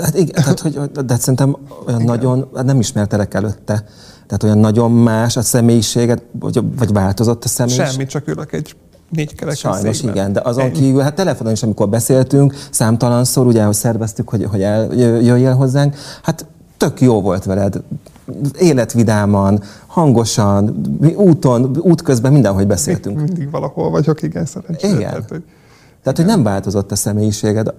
Hát 0.00 0.14
igen, 0.14 0.34
tehát, 0.34 0.60
hogy, 0.60 0.80
de 0.90 1.16
szerintem 1.16 1.56
olyan 1.86 2.00
igen. 2.00 2.14
nagyon, 2.14 2.50
hát 2.54 2.64
nem 2.64 2.80
ismertelek 2.80 3.34
előtte. 3.34 3.84
Tehát 4.26 4.42
olyan 4.42 4.58
nagyon 4.58 4.90
más 4.90 5.36
a 5.36 5.42
személyiséget, 5.42 6.22
vagy, 6.32 6.76
vagy 6.76 6.92
változott 6.92 7.44
a 7.44 7.48
személyiség? 7.48 7.86
Semmi, 7.86 8.06
csak 8.06 8.28
ülök 8.28 8.52
egy 8.52 8.76
négy 9.08 9.34
kerek 9.34 9.56
Sajnos 9.56 9.96
székben. 9.96 10.14
igen, 10.14 10.32
de 10.32 10.40
azon 10.44 10.72
kívül, 10.72 11.00
hát 11.00 11.14
telefonon 11.14 11.52
is, 11.52 11.62
amikor 11.62 11.88
beszéltünk, 11.88 12.54
számtalanszor, 12.70 13.46
ugye, 13.46 13.64
hogy 13.64 13.74
szerveztük, 13.74 14.28
hogy, 14.28 14.44
hogy 14.44 14.62
eljöjjél 14.62 15.54
hozzánk, 15.54 15.96
hát 16.22 16.46
tök 16.76 17.00
jó 17.00 17.20
volt 17.20 17.44
veled, 17.44 17.82
életvidáman, 18.58 19.62
hangosan, 19.86 20.80
úton, 21.16 21.76
útközben 21.80 22.32
mindenhogy 22.32 22.66
beszéltünk. 22.66 23.16
Mindig 23.16 23.50
valahol 23.50 23.90
vagyok, 23.90 24.22
igen, 24.22 24.44
szerencsére. 24.44 24.94
Igen. 24.94 25.10
Tehát, 25.10 25.28
hogy, 25.28 25.44
tehát, 26.02 26.18
hogy 26.18 26.26
nem 26.26 26.42
változott 26.42 26.92
a 26.92 26.96
személyiséged 26.96 27.74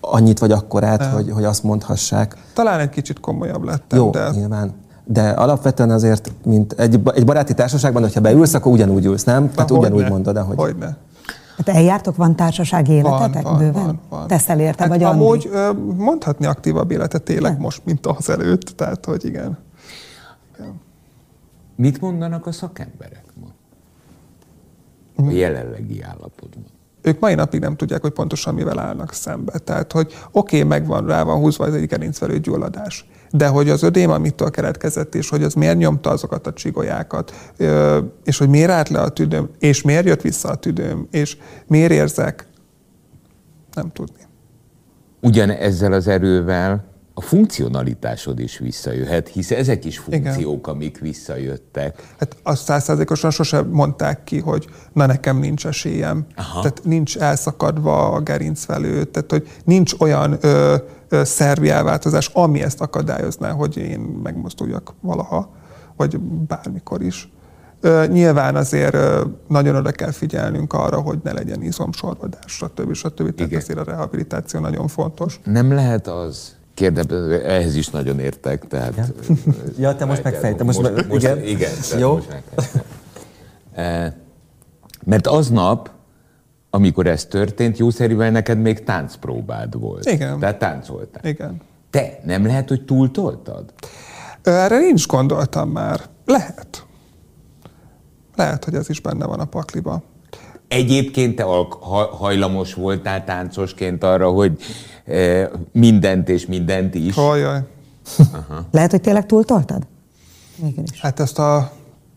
annyit 0.00 0.38
vagy 0.38 0.52
akkorát, 0.52 1.04
hogy, 1.04 1.30
hogy 1.30 1.44
azt 1.44 1.62
mondhassák. 1.62 2.36
Talán 2.54 2.80
egy 2.80 2.88
kicsit 2.88 3.20
komolyabb 3.20 3.64
lettem. 3.64 3.98
Jó, 3.98 4.10
de... 4.10 4.30
nyilván. 4.34 4.74
De 5.04 5.28
alapvetően 5.28 5.90
azért, 5.90 6.32
mint 6.44 6.72
egy, 6.72 7.00
egy 7.14 7.24
baráti 7.24 7.54
társaságban, 7.54 8.02
hogyha 8.02 8.20
beülsz, 8.20 8.54
akkor 8.54 8.72
ugyanúgy 8.72 9.04
ülsz, 9.04 9.24
nem? 9.24 9.50
Tehát 9.50 9.70
hogy 9.70 9.78
ugyanúgy 9.78 10.02
ne. 10.02 10.08
mondod, 10.08 10.36
ahogy. 10.36 10.56
Hogyne. 10.56 10.96
Hát 11.56 11.68
eljártok, 11.68 12.16
van 12.16 12.36
társasági 12.36 12.92
életetek 12.92 13.42
van, 13.42 13.52
van, 13.52 13.58
bőven? 13.58 13.84
Van, 13.84 14.00
van. 14.08 14.26
Teszel 14.26 14.60
érte, 14.60 14.82
hát 14.82 14.88
vagy 14.92 15.02
amúgy 15.02 15.50
Andi? 15.54 16.02
mondhatni 16.02 16.46
aktívabb 16.46 16.90
életet 16.90 17.22
tényleg 17.22 17.58
most, 17.58 17.82
mint 17.84 18.06
az 18.06 18.30
előtt, 18.30 18.72
tehát 18.76 19.04
hogy 19.04 19.24
igen. 19.24 19.42
igen. 19.42 19.58
Mit 21.76 22.00
mondanak 22.00 22.46
a 22.46 22.52
szakemberek 22.52 23.24
ma? 23.40 23.48
A 25.26 25.30
jelenlegi 25.30 26.02
állapotban 26.02 26.72
ők 27.04 27.20
mai 27.20 27.34
napig 27.34 27.60
nem 27.60 27.76
tudják, 27.76 28.00
hogy 28.00 28.12
pontosan 28.12 28.54
mivel 28.54 28.78
állnak 28.78 29.12
szembe. 29.12 29.58
Tehát, 29.58 29.92
hogy 29.92 30.12
oké, 30.30 30.56
okay, 30.56 30.68
megvan, 30.68 31.06
rá 31.06 31.22
van 31.22 31.38
húzva 31.38 31.64
az 31.64 31.74
egy 31.74 31.86
gerincvelő 31.86 32.38
gyulladás, 32.38 33.06
de 33.30 33.48
hogy 33.48 33.70
az 33.70 33.82
ödém, 33.82 34.10
amitől 34.10 34.50
keletkezett, 34.50 35.14
és 35.14 35.28
hogy 35.28 35.42
az 35.42 35.54
miért 35.54 35.76
nyomta 35.76 36.10
azokat 36.10 36.46
a 36.46 36.52
csigolyákat, 36.52 37.54
és 38.24 38.38
hogy 38.38 38.48
miért 38.48 38.70
állt 38.70 38.88
le 38.88 39.00
a 39.00 39.08
tüdőm, 39.08 39.48
és 39.58 39.82
miért 39.82 40.06
jött 40.06 40.20
vissza 40.20 40.48
a 40.48 40.54
tüdőm, 40.54 41.06
és 41.10 41.36
miért 41.66 41.92
érzek, 41.92 42.46
nem 43.74 43.92
tudni. 43.92 44.22
Ugyan 45.20 45.50
ezzel 45.50 45.92
az 45.92 46.08
erővel 46.08 46.84
a 47.16 47.20
funkcionalitásod 47.20 48.38
is 48.38 48.58
visszajöhet, 48.58 49.28
hisz 49.28 49.50
ezek 49.50 49.84
is 49.84 49.98
funkciók, 49.98 50.58
Igen. 50.58 50.74
amik 50.74 50.98
visszajöttek. 50.98 52.14
Hát 52.18 52.36
azt 52.42 52.64
százszázalékosan 52.64 53.30
sose 53.30 53.62
mondták 53.62 54.24
ki, 54.24 54.38
hogy 54.38 54.66
na 54.92 55.06
nekem 55.06 55.38
nincs 55.38 55.66
esélyem. 55.66 56.26
Aha. 56.36 56.60
Tehát 56.60 56.80
nincs 56.84 57.16
elszakadva 57.16 58.12
a 58.12 58.20
gerincvelő, 58.20 59.04
tehát 59.04 59.30
hogy 59.30 59.48
nincs 59.64 59.92
olyan 59.98 60.38
ö, 60.40 60.76
ö, 61.08 61.24
szervi 61.24 61.70
elváltozás, 61.70 62.30
ami 62.32 62.62
ezt 62.62 62.80
akadályozná, 62.80 63.50
hogy 63.50 63.76
én 63.76 64.00
megmozduljak 64.00 64.94
valaha, 65.00 65.50
vagy 65.96 66.18
bármikor 66.20 67.02
is. 67.02 67.32
Ö, 67.80 68.06
nyilván 68.06 68.56
azért 68.56 68.94
ö, 68.94 69.24
nagyon 69.48 69.76
oda 69.76 69.90
kell 69.90 70.10
figyelnünk 70.10 70.72
arra, 70.72 71.00
hogy 71.00 71.18
ne 71.22 71.32
legyen 71.32 71.62
izomsorvadás, 71.62 72.52
stb. 72.52 72.94
stb. 72.94 73.34
Tehát 73.34 73.52
azért 73.54 73.78
a 73.78 73.84
rehabilitáció 73.84 74.60
nagyon 74.60 74.88
fontos. 74.88 75.40
Nem 75.44 75.72
lehet 75.72 76.06
az, 76.06 76.56
Kérdem, 76.74 77.30
ehhez 77.44 77.74
is 77.74 77.88
nagyon 77.88 78.18
értek, 78.18 78.66
tehát... 78.66 78.96
Ja, 78.96 79.04
ja 79.88 79.96
te 79.96 80.04
most 80.04 80.22
megfejtem. 80.22 80.66
Most, 80.66 80.80
most, 80.80 81.08
most, 81.08 81.22
igen? 81.22 81.42
igen 81.42 81.72
Jó. 81.98 82.14
Most 82.14 82.28
e, 83.74 84.16
mert 85.04 85.26
aznap, 85.26 85.90
amikor 86.70 87.06
ez 87.06 87.24
történt, 87.24 87.78
jószerűen 87.78 88.32
neked 88.32 88.58
még 88.58 88.84
táncpróbád 88.84 89.78
volt. 89.78 90.04
Igen. 90.04 90.38
Tehát 90.38 90.58
táncoltál. 90.58 91.24
Igen. 91.24 91.60
Te, 91.90 92.20
nem 92.24 92.46
lehet, 92.46 92.68
hogy 92.68 92.84
túltoltad? 92.84 93.72
Erre 94.42 94.78
nincs 94.78 95.06
gondoltam 95.06 95.68
már. 95.68 96.00
Lehet. 96.24 96.86
Lehet, 98.36 98.64
hogy 98.64 98.74
ez 98.74 98.88
is 98.88 99.00
benne 99.00 99.26
van 99.26 99.40
a 99.40 99.44
pakliba. 99.44 100.02
Egyébként 100.74 101.36
te 101.36 101.44
hajlamos 102.10 102.74
voltál 102.74 103.24
táncosként 103.24 104.04
arra, 104.04 104.30
hogy 104.30 104.58
eh, 105.04 105.48
mindent 105.72 106.28
és 106.28 106.46
mindent 106.46 106.94
is. 106.94 107.14
Hajjaj. 107.14 107.60
Aha. 108.32 108.66
Lehet, 108.70 108.90
hogy 108.90 109.00
tényleg 109.00 109.26
túltoltad? 109.26 109.86
Mégis. 110.56 111.00
Hát 111.00 111.20
ezt 111.20 111.38
a 111.38 111.72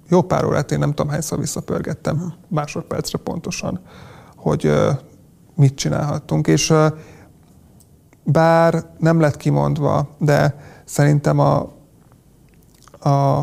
jó 0.09 0.21
pár 0.21 0.45
órát 0.45 0.71
én 0.71 0.79
nem 0.79 0.93
tudom 0.93 1.11
hányszor 1.11 1.39
visszapörgettem, 1.39 2.17
Aha. 2.17 2.33
másodpercre 2.47 3.17
pontosan, 3.17 3.79
hogy 4.35 4.71
mit 5.55 5.75
csinálhattunk. 5.75 6.47
És 6.47 6.73
bár 8.23 8.83
nem 8.97 9.19
lett 9.19 9.37
kimondva, 9.37 10.09
de 10.17 10.59
szerintem 10.85 11.39
a, 11.39 11.57
a, 12.99 13.37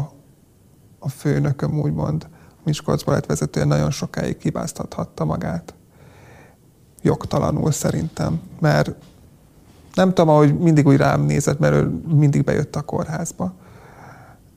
a 0.99 1.09
főnököm 1.09 1.81
úgymond 1.81 2.29
Miskolc 2.65 3.27
vezetője 3.27 3.67
nagyon 3.67 3.91
sokáig 3.91 4.37
kibáztathatta 4.37 5.25
magát. 5.25 5.75
Jogtalanul 7.03 7.73
szerintem, 7.73 8.41
mert 8.61 8.91
nem 9.95 10.09
tudom, 10.09 10.29
ahogy 10.29 10.59
mindig 10.59 10.87
úgy 10.87 10.97
rám 10.97 11.21
nézett, 11.21 11.59
mert 11.59 11.75
ő 11.75 12.01
mindig 12.07 12.45
bejött 12.45 12.77
a 12.77 12.83
kórházba. 12.83 13.55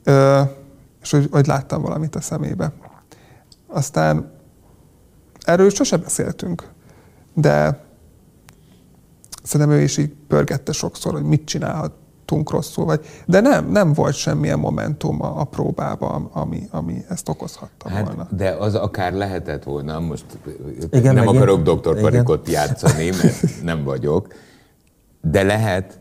Ö, 0.04 0.42
és 1.02 1.12
hogy, 1.12 1.28
hogy 1.32 1.48
láttam 1.48 1.82
valamit 1.82 2.16
a 2.16 2.22
szemébe. 2.22 2.72
Aztán 3.68 4.32
erről 5.46 5.70
sose 5.70 5.98
beszéltünk, 5.98 6.70
de 7.34 7.86
szerintem 9.44 9.76
ő 9.76 9.82
is 9.82 9.98
így 9.98 10.14
pörgette 10.28 10.72
sokszor, 10.72 11.14
hogy 11.14 11.24
mit 11.24 11.46
csinálhat 11.46 11.92
tudtunk 12.28 12.52
rosszul, 12.52 12.86
vagy, 12.86 13.06
de 13.26 13.40
nem, 13.40 13.72
nem 13.72 13.94
volt 13.94 14.16
semmilyen 14.16 14.60
momentum 14.60 15.22
a, 15.22 15.40
a 15.40 15.44
próbában, 15.44 16.30
ami, 16.32 16.68
ami 16.72 17.06
ezt 17.10 17.30
okozhatta 17.30 17.90
hát, 17.90 18.06
volna. 18.06 18.28
De 18.32 18.50
az 18.50 18.76
akár 18.76 19.14
lehetett 19.14 19.64
volna, 19.64 20.00
most 20.00 20.26
igen, 20.92 21.14
nem 21.14 21.28
akarok 21.28 21.62
doktor 21.62 22.00
Parikot 22.00 22.50
játszani, 22.50 23.06
mert 23.06 23.44
nem 23.64 23.84
vagyok, 23.84 24.34
de 25.22 25.44
lehet, 25.44 26.00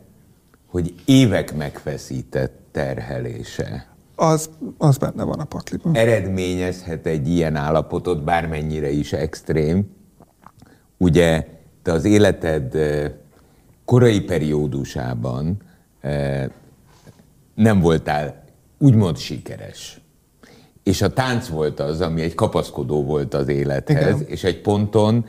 hogy 0.67 0.95
évek 1.05 1.55
megfeszített 1.55 2.59
terhelése. 2.71 3.87
Az, 4.15 4.49
az 4.77 4.97
benne 4.97 5.23
van 5.23 5.39
a 5.39 5.43
pakliban. 5.43 5.95
Eredményezhet 5.95 7.05
egy 7.05 7.27
ilyen 7.29 7.55
állapotot, 7.55 8.23
bármennyire 8.23 8.89
is 8.89 9.13
extrém. 9.13 9.89
Ugye 10.97 11.47
te 11.83 11.91
az 11.91 12.05
életed 12.05 12.77
korai 13.85 14.21
periódusában 14.21 15.57
nem 17.55 17.79
voltál 17.79 18.43
úgymond 18.77 19.17
sikeres. 19.17 20.01
És 20.83 21.01
a 21.01 21.13
tánc 21.13 21.47
volt 21.47 21.79
az, 21.79 22.01
ami 22.01 22.21
egy 22.21 22.35
kapaszkodó 22.35 23.03
volt 23.03 23.33
az 23.33 23.47
élethez, 23.47 24.15
Igen. 24.15 24.27
és 24.27 24.43
egy 24.43 24.61
ponton 24.61 25.25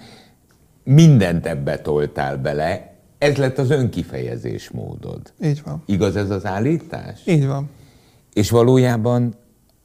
mindent 0.84 1.46
ebbe 1.46 1.78
toltál 1.78 2.36
bele, 2.36 2.92
ez 3.18 3.36
lett 3.36 3.58
az 3.58 3.70
önkifejezés 3.70 4.70
módod. 4.70 5.32
Így 5.42 5.62
van. 5.64 5.82
Igaz 5.86 6.16
ez 6.16 6.30
az 6.30 6.46
állítás? 6.46 7.20
Így 7.24 7.46
van. 7.46 7.70
És 8.32 8.50
valójában 8.50 9.34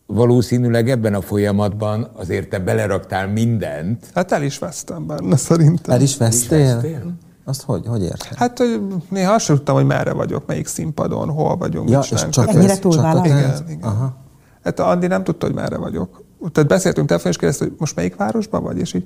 valószínűleg 0.05 0.89
ebben 0.89 1.13
a 1.13 1.21
folyamatban 1.21 2.09
azért 2.13 2.49
te 2.49 2.59
beleraktál 2.59 3.27
mindent. 3.27 4.05
Hát 4.13 4.31
el 4.31 4.43
is 4.43 4.59
vesztem 4.59 5.07
benne 5.07 5.35
szerintem. 5.35 5.95
El 5.95 6.01
is 6.01 6.17
vesztél? 6.17 6.59
El 6.59 6.65
is 6.65 6.73
vesztél? 6.73 7.13
Azt 7.45 7.61
hogy, 7.61 7.87
hogy 7.87 8.03
érted? 8.03 8.37
Hát 8.37 8.57
hogy 8.57 8.81
néha 9.09 9.33
azt 9.33 9.45
sem 9.45 9.55
tudtam, 9.55 9.75
hogy 9.75 9.85
merre 9.85 10.13
vagyok, 10.13 10.45
melyik 10.45 10.67
színpadon, 10.67 11.29
hol 11.29 11.57
vagyunk. 11.57 11.89
Ja, 11.89 11.99
és 12.11 12.25
csak 12.29 12.49
Ennyire 12.49 12.77
túlvállal? 12.77 13.25
Igen, 13.25 13.63
igen. 13.67 13.89
Aha. 13.89 14.15
Hát 14.63 14.79
Andi 14.79 15.07
nem 15.07 15.23
tudta, 15.23 15.45
hogy 15.45 15.55
merre 15.55 15.77
vagyok. 15.77 16.21
Tehát 16.51 16.69
beszéltünk 16.69 17.07
telefonon, 17.07 17.33
és 17.33 17.39
kérdezte, 17.39 17.65
hogy 17.65 17.75
most 17.77 17.95
melyik 17.95 18.15
városban 18.15 18.63
vagy, 18.63 18.77
és 18.77 18.93
így... 18.93 19.05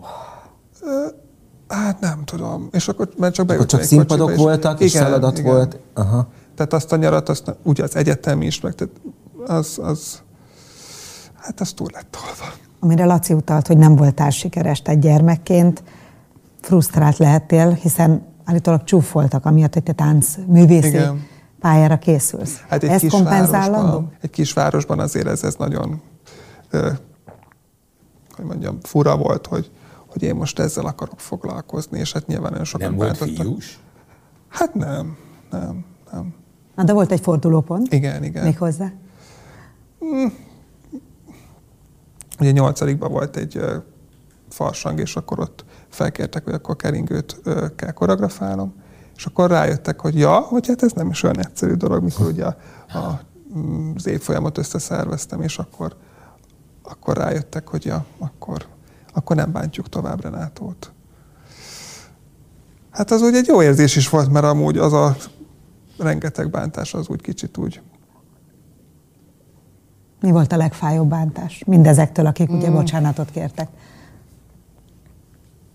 Hát 1.68 2.00
nem 2.00 2.22
tudom. 2.26 2.68
És 2.72 2.88
akkor 2.88 3.10
mert 3.18 3.34
csak 3.34 3.52
Akkor 3.52 3.66
csak 3.66 3.82
színpadok 3.82 4.28
kocsiba, 4.28 4.44
voltak, 4.44 4.80
és, 4.80 4.94
igen, 4.94 5.06
feladat 5.06 5.38
igen. 5.38 5.54
volt. 5.54 5.80
Aha. 5.94 6.28
Tehát 6.56 6.74
azt 6.74 6.92
a 6.92 6.96
nyarat, 6.96 7.30
azt, 7.30 7.56
ugye 7.64 7.84
az 7.84 7.96
egyetem 7.96 8.42
is, 8.42 8.62
meg 8.62 8.76
tehát 8.76 8.94
az, 9.46 9.80
az, 9.82 10.22
hát 11.36 11.60
az 11.60 11.72
túl 11.72 11.88
lett 11.94 12.08
tolva. 12.10 12.54
Amire 12.80 13.06
Laci 13.06 13.34
utalt, 13.34 13.68
hogy 13.68 13.78
nem 13.78 13.96
voltál 13.96 14.30
sikeres, 14.30 14.82
tehát 14.82 15.00
gyermekként, 15.00 15.84
frusztrált 16.68 17.18
lehettél, 17.18 17.72
hiszen 17.72 18.26
állítólag 18.44 18.84
csúfoltak, 18.84 19.46
amiatt, 19.46 19.74
hogy 19.74 19.84
te 19.84 19.94
tánc 19.94 20.36
művészi 20.48 20.88
Igen. 20.88 21.26
pályára 21.60 21.98
készülsz. 21.98 22.62
Hát 22.68 22.84
egy 22.84 22.90
ez 22.90 23.10
kompenzálandó? 23.10 24.12
Egy 24.22 24.30
kisvárosban 24.30 25.00
azért 25.00 25.28
ez, 25.28 25.44
ez 25.44 25.56
nagyon, 25.56 26.02
ö, 26.70 26.92
hogy 28.36 28.46
mondjam, 28.46 28.78
fura 28.82 29.18
volt, 29.18 29.48
hogy, 29.48 29.72
hogy 30.08 30.24
én 30.24 30.36
most 30.36 30.60
ezzel 30.60 30.86
akarok 30.86 31.20
foglalkozni, 31.20 32.00
és 32.00 32.12
hát 32.12 32.28
nyilván 32.28 32.50
nagyon 32.50 32.66
sokan 32.66 32.88
Nem 32.88 32.98
volt 32.98 33.18
fiús? 33.18 33.80
Hát 34.48 34.74
nem, 34.74 35.18
nem, 35.52 35.86
nem. 36.12 36.34
Na, 36.76 36.84
de 36.84 36.94
volt 36.94 37.12
egy 37.12 37.22
fordulópont. 37.22 37.94
Igen, 37.94 38.24
igen. 38.24 38.44
Még 38.44 38.58
hozzá? 38.58 38.92
Mm. 40.06 40.26
Ugye 42.40 42.52
nyolcadikban 42.52 43.12
volt 43.12 43.36
egy 43.36 43.62
farsang, 44.50 45.00
és 45.00 45.16
akkor 45.16 45.40
ott 45.40 45.66
felkértek, 45.90 46.44
hogy 46.44 46.54
akkor 46.54 46.76
keringőt 46.76 47.42
kell 47.76 47.92
koreografálnom, 47.92 48.74
és 49.16 49.26
akkor 49.26 49.50
rájöttek, 49.50 50.02
hogy 50.02 50.20
ja, 50.20 50.40
hogy 50.40 50.68
hát 50.68 50.84
ez 50.84 50.92
nem 50.92 51.10
is 51.10 51.24
olyan 51.24 51.40
egyszerű 51.40 51.74
dolog, 51.74 52.04
mikor 52.04 52.26
ugye 52.26 52.46
a, 52.46 52.56
a, 52.98 53.22
az 53.96 54.08
évfolyamot 54.08 54.58
összeszerveztem, 54.58 55.42
és 55.42 55.58
akkor, 55.58 55.96
akkor 56.84 57.18
rájöttek, 57.18 57.68
hogy 57.68 57.86
ja, 57.86 58.06
akkor, 58.18 58.66
akkor 59.14 59.36
nem 59.36 59.52
bántjuk 59.52 59.90
tovább 59.90 60.22
Renátót. 60.22 60.92
Hát 62.92 63.12
az 63.12 63.22
úgy 63.22 63.36
egy 63.36 63.48
jó 63.48 63.62
érzés 63.62 63.96
is 63.96 64.10
volt, 64.10 64.32
mert 64.32 64.46
amúgy 64.46 64.78
az 64.78 64.94
a 64.94 65.16
rengeteg 65.98 66.50
bántás 66.50 66.94
az 66.94 67.08
úgy 67.08 67.22
kicsit 67.22 67.58
úgy 67.58 67.82
mi 70.22 70.32
volt 70.32 70.52
a 70.52 70.58
legfájóbb 70.58 71.10
bántás 71.10 71.64
mindezektől, 71.66 72.26
akik 72.26 72.50
ugye 72.50 72.70
mm. 72.70 72.74
bocsánatot 72.74 73.32
kértek 73.32 73.70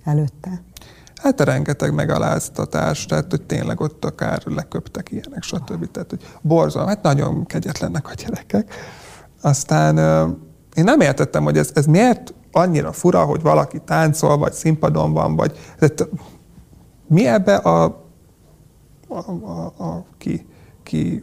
előtte? 0.05 0.62
Hát 1.23 1.41
rengeteg 1.41 1.95
megaláztatás, 1.95 3.07
tehát 3.07 3.31
hogy 3.31 3.43
tényleg 3.43 3.81
ott 3.81 4.05
akár 4.05 4.43
leköptek 4.45 5.11
ilyenek, 5.11 5.43
stb. 5.43 5.91
Tehát, 5.91 6.11
hogy 6.11 6.27
borzalom, 6.41 6.88
hát 6.88 7.03
nagyon 7.03 7.47
kegyetlenek 7.47 8.09
a 8.09 8.15
gyerekek. 8.15 8.75
Aztán 9.43 9.97
én 10.75 10.85
nem 10.85 11.01
értettem, 11.01 11.45
hogy 11.45 11.59
ez, 11.59 11.71
ez 11.75 11.87
miért 11.87 12.35
annyira 12.53 12.93
fura, 12.93 13.25
hogy 13.25 13.43
valaki 13.43 13.81
táncol, 13.85 14.38
vagy 14.38 14.53
színpadon 14.53 15.12
van, 15.12 15.37
vagy 15.37 15.59
tehát 15.79 16.09
mi 17.07 17.27
ebbe 17.27 17.55
a, 17.55 17.85
a, 19.09 19.31
a, 19.31 19.73
a 19.79 20.05
ki, 20.19 20.47
ki 20.83 21.23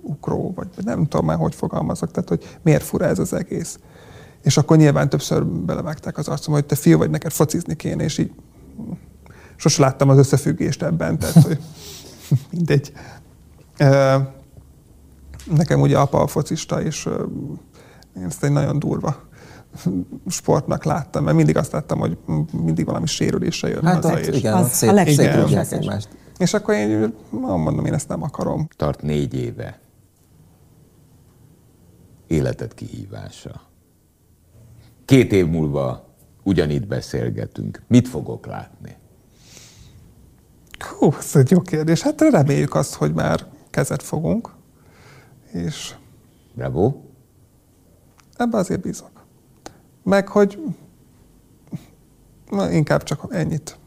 ukró, 0.00 0.52
vagy 0.56 0.68
nem 0.84 1.06
tudom 1.06 1.26
már, 1.26 1.36
hogy 1.36 1.54
fogalmazok, 1.54 2.10
tehát 2.10 2.28
hogy 2.28 2.58
miért 2.62 2.82
fura 2.82 3.04
ez 3.04 3.18
az 3.18 3.32
egész. 3.32 3.78
És 4.42 4.56
akkor 4.56 4.76
nyilván 4.76 5.08
többször 5.08 5.46
belevágták 5.46 6.18
az 6.18 6.28
arcom, 6.28 6.54
hogy 6.54 6.64
te 6.64 6.74
fiú 6.74 6.98
vagy, 6.98 7.10
neked 7.10 7.32
focizni 7.32 7.76
kéne, 7.76 8.04
és 8.04 8.18
így 8.18 8.32
sose 9.56 9.82
láttam 9.82 10.08
az 10.08 10.18
összefüggést 10.18 10.82
ebben, 10.82 11.18
tehát 11.18 11.42
hogy 11.42 11.58
mindegy. 12.52 12.92
Nekem 15.44 15.80
ugye 15.80 15.98
apa 15.98 16.20
a 16.20 16.26
focista, 16.26 16.82
és 16.82 17.08
én 18.16 18.24
ezt 18.24 18.44
egy 18.44 18.52
nagyon 18.52 18.78
durva 18.78 19.26
sportnak 20.26 20.84
láttam, 20.84 21.24
mert 21.24 21.36
mindig 21.36 21.56
azt 21.56 21.72
láttam, 21.72 21.98
hogy 21.98 22.18
mindig 22.52 22.86
valami 22.86 23.06
sérülése 23.06 23.68
jön 23.68 23.84
hát 23.84 24.04
haza. 24.04 24.20
És 24.20 24.36
igen, 24.36 24.54
az, 24.54 24.72
szép, 24.72 24.90
a 24.90 24.92
legszép 24.92 25.72
egymást. 25.72 26.08
És 26.38 26.54
akkor 26.54 26.74
én 26.74 27.14
mondom, 27.30 27.86
én 27.86 27.94
ezt 27.94 28.08
nem 28.08 28.22
akarom. 28.22 28.68
Tart 28.76 29.02
négy 29.02 29.34
éve 29.34 29.80
életed 32.26 32.74
kihívása. 32.74 33.67
Két 35.08 35.32
év 35.32 35.46
múlva 35.46 36.14
ugyanitt 36.42 36.86
beszélgetünk. 36.86 37.82
Mit 37.86 38.08
fogok 38.08 38.46
látni? 38.46 38.96
Hú, 40.78 41.12
ez 41.18 41.36
egy 41.36 41.50
jó 41.50 41.60
kérdés. 41.60 42.02
Hát 42.02 42.20
reméljük 42.20 42.74
azt, 42.74 42.94
hogy 42.94 43.14
már 43.14 43.46
kezet 43.70 44.02
fogunk. 44.02 44.54
És... 45.52 45.94
Bravo. 46.54 46.94
Ebbe 48.36 48.56
azért 48.56 48.80
bízok. 48.80 49.24
Meg, 50.02 50.28
hogy 50.28 50.62
na, 52.50 52.70
inkább 52.70 53.02
csak 53.02 53.26
ennyit. 53.30 53.78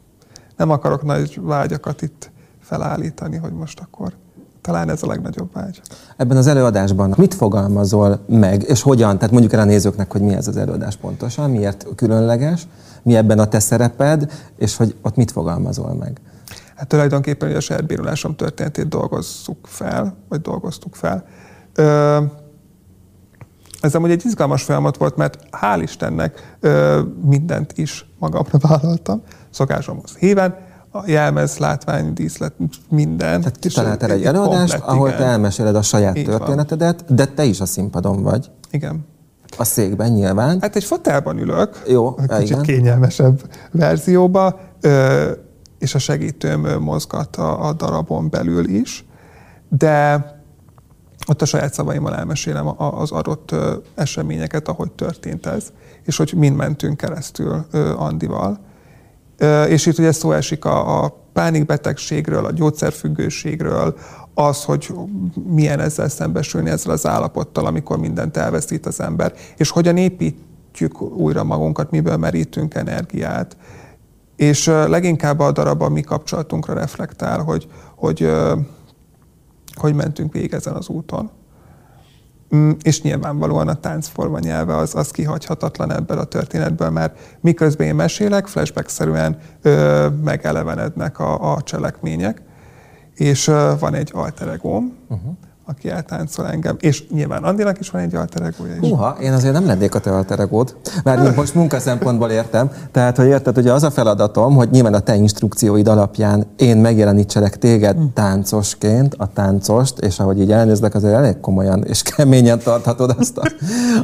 Nem 0.56 0.70
akarok 0.70 1.02
nagy 1.02 1.40
vágyakat 1.40 2.02
itt 2.02 2.30
felállítani, 2.60 3.36
hogy 3.36 3.52
most 3.52 3.80
akkor 3.80 4.16
talán 4.62 4.88
ez 4.88 5.02
a 5.02 5.06
legnagyobb 5.06 5.52
vágy. 5.52 5.80
Ebben 6.16 6.36
az 6.36 6.46
előadásban 6.46 7.14
mit 7.16 7.34
fogalmazol 7.34 8.24
meg, 8.26 8.62
és 8.62 8.82
hogyan? 8.82 9.16
Tehát 9.16 9.30
mondjuk 9.30 9.52
el 9.52 9.60
a 9.60 9.64
nézőknek, 9.64 10.12
hogy 10.12 10.20
mi 10.20 10.34
ez 10.34 10.48
az 10.48 10.56
előadás 10.56 10.96
pontosan, 10.96 11.50
miért 11.50 11.86
különleges, 11.96 12.66
mi 13.02 13.16
ebben 13.16 13.38
a 13.38 13.46
te 13.46 13.58
szereped, 13.58 14.32
és 14.56 14.76
hogy 14.76 14.96
ott 15.02 15.16
mit 15.16 15.30
fogalmazol 15.30 15.94
meg? 15.94 16.20
Hát 16.74 16.88
tulajdonképpen 16.88 17.56
a 17.56 17.60
saját 17.60 17.86
bírulásom 17.86 18.36
történetét 18.36 18.88
dolgozzuk 18.88 19.66
fel, 19.66 20.16
vagy 20.28 20.40
dolgoztuk 20.40 20.94
fel. 20.94 21.24
Ö, 21.74 22.18
ez 23.80 23.94
amúgy 23.94 24.10
egy 24.10 24.24
izgalmas 24.24 24.62
folyamat 24.62 24.96
volt, 24.96 25.16
mert 25.16 25.38
hál' 25.50 25.80
Istennek 25.82 26.56
ö, 26.60 27.00
mindent 27.24 27.78
is 27.78 28.06
magamra 28.18 28.58
vállaltam, 28.58 29.22
szokásomhoz 29.50 30.16
híven, 30.16 30.56
a 30.92 31.02
jelmez, 31.06 31.58
látvány, 31.58 32.12
díszlet, 32.12 32.54
minden. 32.88 33.40
Tehát 33.40 33.58
kitaláltál 33.58 34.10
egy 34.10 34.24
előadást, 34.24 34.72
komplett, 34.72 34.94
ahol 34.94 35.08
igen. 35.08 35.20
te 35.20 35.24
elmeséled 35.24 35.76
a 35.76 35.82
saját 35.82 36.16
Így 36.16 36.24
történetedet, 36.24 37.04
van. 37.06 37.16
de 37.16 37.24
te 37.26 37.44
is 37.44 37.60
a 37.60 37.66
színpadon 37.66 38.22
vagy. 38.22 38.50
Igen. 38.70 39.06
A 39.56 39.64
székben 39.64 40.12
nyilván. 40.12 40.60
Hát 40.60 40.76
egy 40.76 40.84
fotelban 40.84 41.38
ülök, 41.38 41.82
Jó, 41.88 42.14
kicsit 42.14 42.48
igen. 42.48 42.62
kényelmesebb 42.62 43.42
verzióba, 43.70 44.60
és 45.78 45.94
a 45.94 45.98
segítőm 45.98 46.82
mozgat 46.82 47.36
a, 47.36 47.68
a 47.68 47.72
darabon 47.72 48.30
belül 48.30 48.68
is, 48.68 49.04
de 49.68 50.24
ott 51.28 51.42
a 51.42 51.44
saját 51.44 51.74
szavaimmal 51.74 52.16
elmesélem 52.16 52.74
az 52.76 53.10
adott 53.10 53.54
eseményeket, 53.94 54.68
ahogy 54.68 54.92
történt 54.92 55.46
ez, 55.46 55.72
és 56.04 56.16
hogy 56.16 56.32
mind 56.36 56.56
mentünk 56.56 56.96
keresztül 56.96 57.66
Andival 57.96 58.58
és 59.68 59.86
itt 59.86 59.98
ugye 59.98 60.12
szó 60.12 60.32
esik 60.32 60.64
a, 60.64 61.04
a 61.04 61.16
pánikbetegségről, 61.32 62.44
a 62.44 62.52
gyógyszerfüggőségről, 62.52 63.96
az, 64.34 64.64
hogy 64.64 64.94
milyen 65.46 65.80
ezzel 65.80 66.08
szembesülni 66.08 66.70
ezzel 66.70 66.92
az 66.92 67.06
állapottal, 67.06 67.66
amikor 67.66 67.98
mindent 67.98 68.36
elveszít 68.36 68.86
az 68.86 69.00
ember, 69.00 69.32
és 69.56 69.70
hogyan 69.70 69.96
építjük 69.96 71.00
újra 71.00 71.44
magunkat, 71.44 71.90
miből 71.90 72.16
merítünk 72.16 72.74
energiát. 72.74 73.56
És 74.36 74.66
leginkább 74.66 75.38
a 75.38 75.52
darab 75.52 75.82
a 75.82 75.88
mi 75.88 76.00
kapcsolatunkra 76.00 76.74
reflektál, 76.74 77.38
hogy, 77.38 77.68
hogy, 77.96 78.30
hogy 79.74 79.94
mentünk 79.94 80.32
végig 80.32 80.52
ezen 80.52 80.74
az 80.74 80.88
úton. 80.88 81.30
Mm, 82.56 82.70
és 82.82 83.02
nyilvánvalóan 83.02 83.68
a 83.68 83.74
táncforma 83.74 84.38
nyelve 84.38 84.76
az, 84.76 84.94
az 84.94 85.10
kihagyhatatlan 85.10 85.92
ebből 85.92 86.18
a 86.18 86.24
történetből, 86.24 86.90
mert 86.90 87.38
miközben 87.40 87.86
én 87.86 87.94
mesélek, 87.94 88.46
flashback-szerűen 88.46 89.38
ö, 89.62 90.06
megelevenednek 90.24 91.18
a, 91.18 91.52
a 91.52 91.62
cselekmények, 91.62 92.42
és 93.14 93.48
ö, 93.48 93.72
van 93.78 93.94
egy 93.94 94.10
alter 94.14 94.60
uh-huh 94.62 95.36
aki 95.66 95.90
eltáncol 95.90 96.48
engem, 96.48 96.76
és 96.80 97.08
nyilván 97.08 97.42
Andinak 97.44 97.78
is 97.78 97.90
van 97.90 98.02
egy 98.02 98.14
alter 98.14 98.42
egója 98.42 98.74
is. 98.80 98.90
Uha, 98.90 99.16
én 99.20 99.32
azért 99.32 99.52
nem 99.52 99.66
lennék 99.66 99.94
a 99.94 99.98
te 99.98 100.10
alter 100.10 100.40
egód, 100.40 100.76
mert 101.04 101.36
most 101.36 101.54
munka 101.54 101.80
szempontból 101.80 102.30
értem. 102.30 102.70
Tehát, 102.90 103.16
hogy 103.16 103.26
érted, 103.26 103.54
hogy 103.54 103.68
az 103.68 103.82
a 103.82 103.90
feladatom, 103.90 104.54
hogy 104.54 104.70
nyilván 104.70 104.94
a 104.94 105.00
te 105.00 105.14
instrukcióid 105.14 105.88
alapján 105.88 106.46
én 106.56 106.76
megjelenítselek 106.76 107.58
téged 107.58 107.96
hm. 107.96 108.04
táncosként, 108.14 109.14
a 109.18 109.26
táncost, 109.32 109.98
és 109.98 110.18
ahogy 110.18 110.40
így 110.40 110.52
elnézlek, 110.52 110.94
azért 110.94 111.14
elég 111.14 111.40
komolyan 111.40 111.84
és 111.84 112.02
keményen 112.16 112.58
tarthatod 112.58 113.14
azt 113.18 113.38
a, 113.38 113.50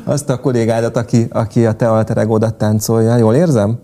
azt 0.04 0.30
a 0.30 0.40
kollégádat, 0.40 0.96
aki, 0.96 1.26
aki 1.30 1.66
a 1.66 1.72
te 1.72 1.88
alter 1.88 2.16
egódat 2.16 2.54
táncolja. 2.54 3.16
Jól 3.16 3.34
érzem? 3.34 3.78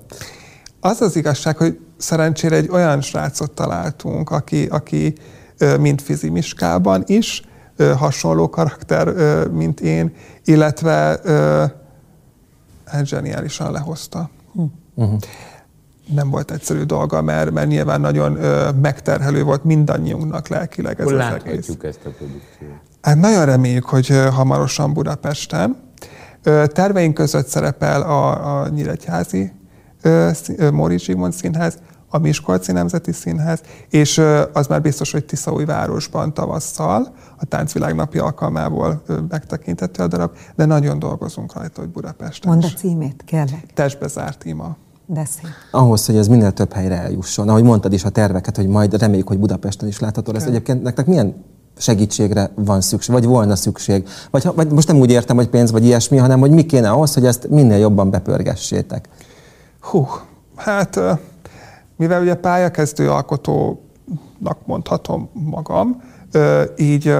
Az 0.81 1.01
az 1.01 1.17
igazság, 1.17 1.57
hogy 1.57 1.79
szerencsére 1.97 2.57
egy 2.57 2.69
olyan 2.71 3.01
srácot 3.01 3.51
találtunk, 3.51 4.31
aki, 4.31 4.67
aki 4.67 5.15
mint 5.79 6.03
fizimiskában 6.03 7.03
is, 7.07 7.43
hasonló 7.97 8.49
karakter, 8.49 9.09
mint 9.49 9.81
én, 9.81 10.15
illetve 10.45 11.21
hát 12.85 13.07
zseniálisan 13.07 13.73
lehozta. 13.73 14.31
Uh-huh. 14.95 15.19
Nem 16.15 16.31
volt 16.31 16.51
egyszerű 16.51 16.83
dolga, 16.83 17.23
mert, 17.23 17.51
mert 17.51 17.69
nyilván 17.69 18.01
nagyon 18.01 18.33
megterhelő 18.81 19.43
volt 19.43 19.65
mindannyiunknak 19.65 20.49
lelkileg 20.49 21.01
ez 21.01 21.07
Hol 21.07 21.21
az 21.21 21.33
egész. 21.45 21.69
ezt 21.83 22.01
a 22.05 22.11
produkciót? 22.11 22.81
Hát 23.03 23.17
nagyon 23.17 23.45
reméljük, 23.45 23.85
hogy 23.85 24.09
hamarosan 24.33 24.93
Budapesten. 24.93 25.77
Terveink 26.67 27.15
között 27.15 27.47
szerepel 27.47 28.03
a, 28.03 28.61
a 28.61 28.69
Nyíregyházi 28.69 29.53
Móricz 30.73 31.03
Zsigmond 31.03 31.33
Színház, 31.33 31.79
a 32.15 32.19
Miskolci 32.19 32.73
Nemzeti 32.73 33.13
Színház, 33.13 33.61
és 33.91 34.23
az 34.53 34.67
már 34.67 34.83
biztos, 34.83 35.13
hogy 35.13 35.25
Tiszaújvárosban 35.25 36.35
tavasszal, 36.35 37.15
a 37.37 37.45
Táncvilág 37.45 37.95
napi 37.95 38.19
alkalmából 38.19 39.03
megtekinthető 39.29 40.03
a 40.03 40.07
darab, 40.07 40.31
de 40.57 40.65
nagyon 40.65 40.99
dolgozunk 40.99 41.55
rajta, 41.55 41.81
hogy 41.81 41.91
Budapesten 41.91 42.51
Mondd 42.51 42.65
a 42.65 42.69
címét, 42.77 43.23
kérlek. 43.27 43.67
Testbe 43.75 44.09
zárt 44.09 44.45
ima. 44.45 44.77
De 45.07 45.25
szép. 45.25 45.51
Ahhoz, 45.71 46.07
hogy 46.07 46.17
ez 46.17 46.29
minél 46.29 46.53
több 46.53 46.73
helyre 46.73 47.01
eljusson. 47.01 47.49
Ahogy 47.49 47.63
mondtad 47.63 47.93
is 47.93 48.05
a 48.05 48.09
terveket, 48.09 48.57
hogy 48.57 48.67
majd 48.67 48.99
reméljük, 48.99 49.29
hogy 49.29 49.39
Budapesten 49.39 49.89
is 49.89 50.01
látható 50.01 50.33
lesz. 50.33 50.45
Egyébként 50.45 50.83
nektek 50.83 51.07
milyen 51.07 51.45
segítségre 51.77 52.51
van 52.55 52.81
szükség, 52.81 53.15
vagy 53.15 53.25
volna 53.25 53.57
szükség? 53.57 54.09
Vagy, 54.31 54.49
vagy 54.55 54.71
most 54.71 54.89
nem 54.89 54.97
úgy 54.97 55.11
értem, 55.11 55.37
hogy 55.37 55.49
pénz 55.49 55.71
vagy 55.71 55.85
ilyesmi, 55.85 56.17
hanem 56.17 56.41
hogy 56.41 56.51
mi 56.51 56.67
kéne 56.67 56.91
ahhoz, 56.91 57.15
hogy 57.15 57.27
ezt 57.27 57.49
minél 57.49 57.79
jobban 57.79 58.11
bepörgessétek? 58.11 59.09
Hú, 59.81 60.07
hát 60.57 61.01
mivel 61.97 62.23
ugye 62.23 62.35
pályakezdő 62.35 63.11
alkotónak 63.11 64.67
mondhatom 64.67 65.31
magam, 65.33 66.03
így 66.77 67.15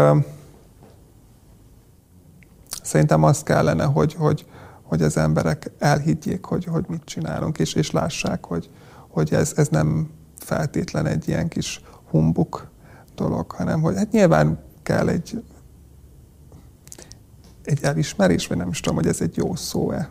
szerintem 2.83 3.23
az 3.23 3.43
kellene, 3.43 3.85
hogy, 3.85 4.15
hogy, 4.15 4.47
hogy 4.83 5.03
az 5.03 5.17
emberek 5.17 5.71
elhiggyék, 5.79 6.45
hogy, 6.45 6.65
hogy 6.65 6.85
mit 6.89 7.05
csinálunk, 7.05 7.59
és, 7.59 7.75
és 7.75 7.91
lássák, 7.91 8.45
hogy, 8.45 8.71
hogy 9.09 9.33
ez, 9.33 9.53
ez 9.57 9.69
nem 9.69 10.11
feltétlen 10.39 11.07
egy 11.07 11.29
ilyen 11.29 11.49
kis 11.49 11.81
humbuk 12.11 12.71
dolog, 13.15 13.51
hanem 13.51 13.81
hogy 13.81 13.97
hát 13.97 14.11
nyilván 14.11 14.59
kell 14.83 15.09
egy, 15.09 15.43
egy 17.65 17.83
elismerés, 17.83 18.47
vagy 18.47 18.57
nem 18.57 18.69
is 18.69 18.81
tudom, 18.81 18.97
hogy 18.97 19.07
ez 19.07 19.21
egy 19.21 19.37
jó 19.37 19.55
szó-e. 19.55 20.11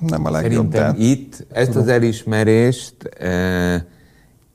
Nem 0.00 0.24
a 0.24 0.30
legjobb, 0.30 0.72
Szerintem 0.72 0.96
de... 0.96 1.04
itt 1.04 1.46
ezt 1.52 1.76
az 1.76 1.88
elismerést 1.88 3.04
e, 3.04 3.86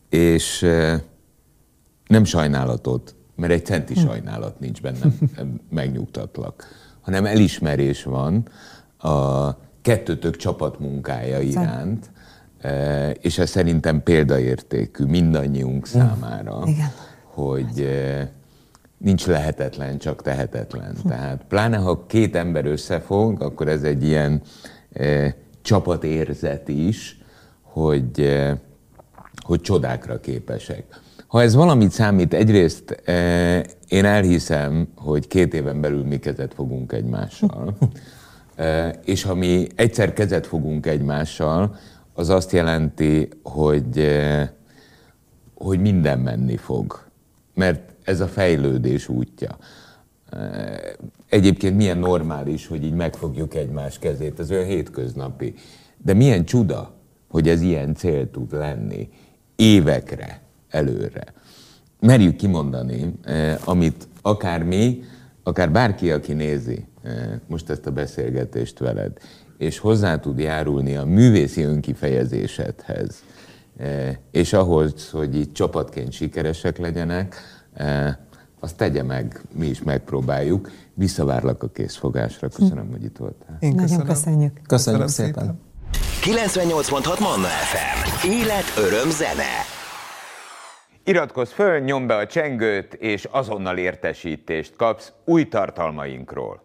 és 0.09 0.61
e, 0.63 1.03
nem 2.07 2.23
sajnálatot, 2.23 3.15
mert 3.35 3.53
egy 3.53 3.65
centi 3.65 3.93
hm. 3.93 3.99
sajnálat 3.99 4.59
nincs 4.59 4.81
bennem, 4.81 5.19
megnyugtatlak, 5.69 6.67
hanem 7.01 7.25
elismerés 7.25 8.03
van 8.03 8.47
a 8.97 9.49
kettőtök 9.81 10.35
csapatmunkája 10.35 11.39
iránt, 11.39 12.11
e, 12.59 13.09
és 13.09 13.37
ez 13.37 13.49
szerintem 13.49 14.03
példaértékű 14.03 15.05
mindannyiunk 15.05 15.87
hm. 15.87 15.97
számára, 15.97 16.61
Igen. 16.65 16.91
hogy 17.23 17.89
nincs 18.97 19.25
lehetetlen, 19.25 19.97
csak 19.97 20.21
tehetetlen. 20.21 20.95
Hm. 21.01 21.07
Tehát 21.07 21.43
pláne 21.47 21.77
ha 21.77 22.05
két 22.07 22.35
ember 22.35 22.65
összefog, 22.65 23.41
akkor 23.41 23.67
ez 23.67 23.83
egy 23.83 24.03
ilyen 24.03 24.41
csapatérzet 25.61 26.67
is, 26.67 27.19
hogy, 27.61 28.37
hogy 29.45 29.61
csodákra 29.61 30.19
képesek. 30.19 30.83
Ha 31.27 31.41
ez 31.41 31.55
valamit 31.55 31.91
számít, 31.91 32.33
egyrészt 32.33 33.01
én 33.87 34.05
elhiszem, 34.05 34.87
hogy 34.95 35.27
két 35.27 35.53
éven 35.53 35.81
belül 35.81 36.03
mi 36.03 36.19
kezet 36.19 36.53
fogunk 36.53 36.91
egymással. 36.91 37.77
És 39.05 39.23
ha 39.23 39.35
mi 39.35 39.67
egyszer 39.75 40.13
kezet 40.13 40.47
fogunk 40.47 40.85
egymással, 40.85 41.75
az 42.13 42.29
azt 42.29 42.51
jelenti, 42.51 43.29
hogy, 43.43 44.09
hogy 45.53 45.79
minden 45.79 46.19
menni 46.19 46.57
fog. 46.57 47.03
Mert 47.53 47.81
ez 48.03 48.19
a 48.19 48.27
fejlődés 48.27 49.07
útja. 49.07 49.57
Egyébként 51.29 51.75
milyen 51.75 51.97
normális, 51.97 52.67
hogy 52.67 52.83
így 52.83 52.93
megfogjuk 52.93 53.55
egymás 53.55 53.99
kezét, 53.99 54.39
ez 54.39 54.51
olyan 54.51 54.65
hétköznapi. 54.65 55.53
De 55.97 56.13
milyen 56.13 56.45
csuda, 56.45 56.93
hogy 57.29 57.47
ez 57.47 57.61
ilyen 57.61 57.95
cél 57.95 58.31
tud 58.31 58.53
lenni 58.53 59.09
évekre 59.55 60.41
előre. 60.69 61.23
Merjük 61.99 62.35
kimondani, 62.35 63.13
eh, 63.23 63.67
amit 63.67 64.07
akár 64.21 64.63
mi, 64.63 65.03
akár 65.43 65.71
bárki, 65.71 66.11
aki 66.11 66.33
nézi 66.33 66.85
eh, 67.03 67.13
most 67.47 67.69
ezt 67.69 67.85
a 67.85 67.91
beszélgetést 67.91 68.79
veled, 68.79 69.11
és 69.57 69.77
hozzá 69.77 70.19
tud 70.19 70.39
járulni 70.39 70.95
a 70.95 71.05
művészi 71.05 71.61
önkifejezésedhez, 71.61 73.23
eh, 73.77 74.15
és 74.31 74.53
ahhoz, 74.53 75.09
hogy 75.09 75.35
itt 75.35 75.53
csapatként 75.53 76.11
sikeresek 76.11 76.77
legyenek, 76.77 77.35
azt 78.59 78.77
tegye 78.77 79.03
meg, 79.03 79.41
mi 79.51 79.67
is 79.67 79.83
megpróbáljuk. 79.83 80.71
Visszavárlak 80.93 81.63
a 81.63 81.67
készfogásra. 81.67 82.49
Köszönöm, 82.49 82.91
hogy 82.91 83.03
itt 83.03 83.17
voltál. 83.17 83.57
Én 83.59 83.75
köszönöm. 83.75 83.97
Nagyon 83.97 84.05
köszönjük. 84.05 84.61
Köszönjük, 84.67 85.03
köszönöm 85.03 85.07
szépen. 85.07 85.33
szépen. 85.33 85.63
98.6 86.21 87.19
Manna 87.19 87.47
FM. 87.47 88.27
Élet, 88.27 88.73
öröm, 88.77 89.09
zene. 89.09 89.53
Iratkozz 91.03 91.51
föl, 91.51 91.79
nyomd 91.79 92.07
be 92.07 92.15
a 92.15 92.25
csengőt, 92.27 92.93
és 92.93 93.27
azonnal 93.31 93.77
értesítést 93.77 94.75
kapsz 94.75 95.11
új 95.25 95.47
tartalmainkról. 95.47 96.63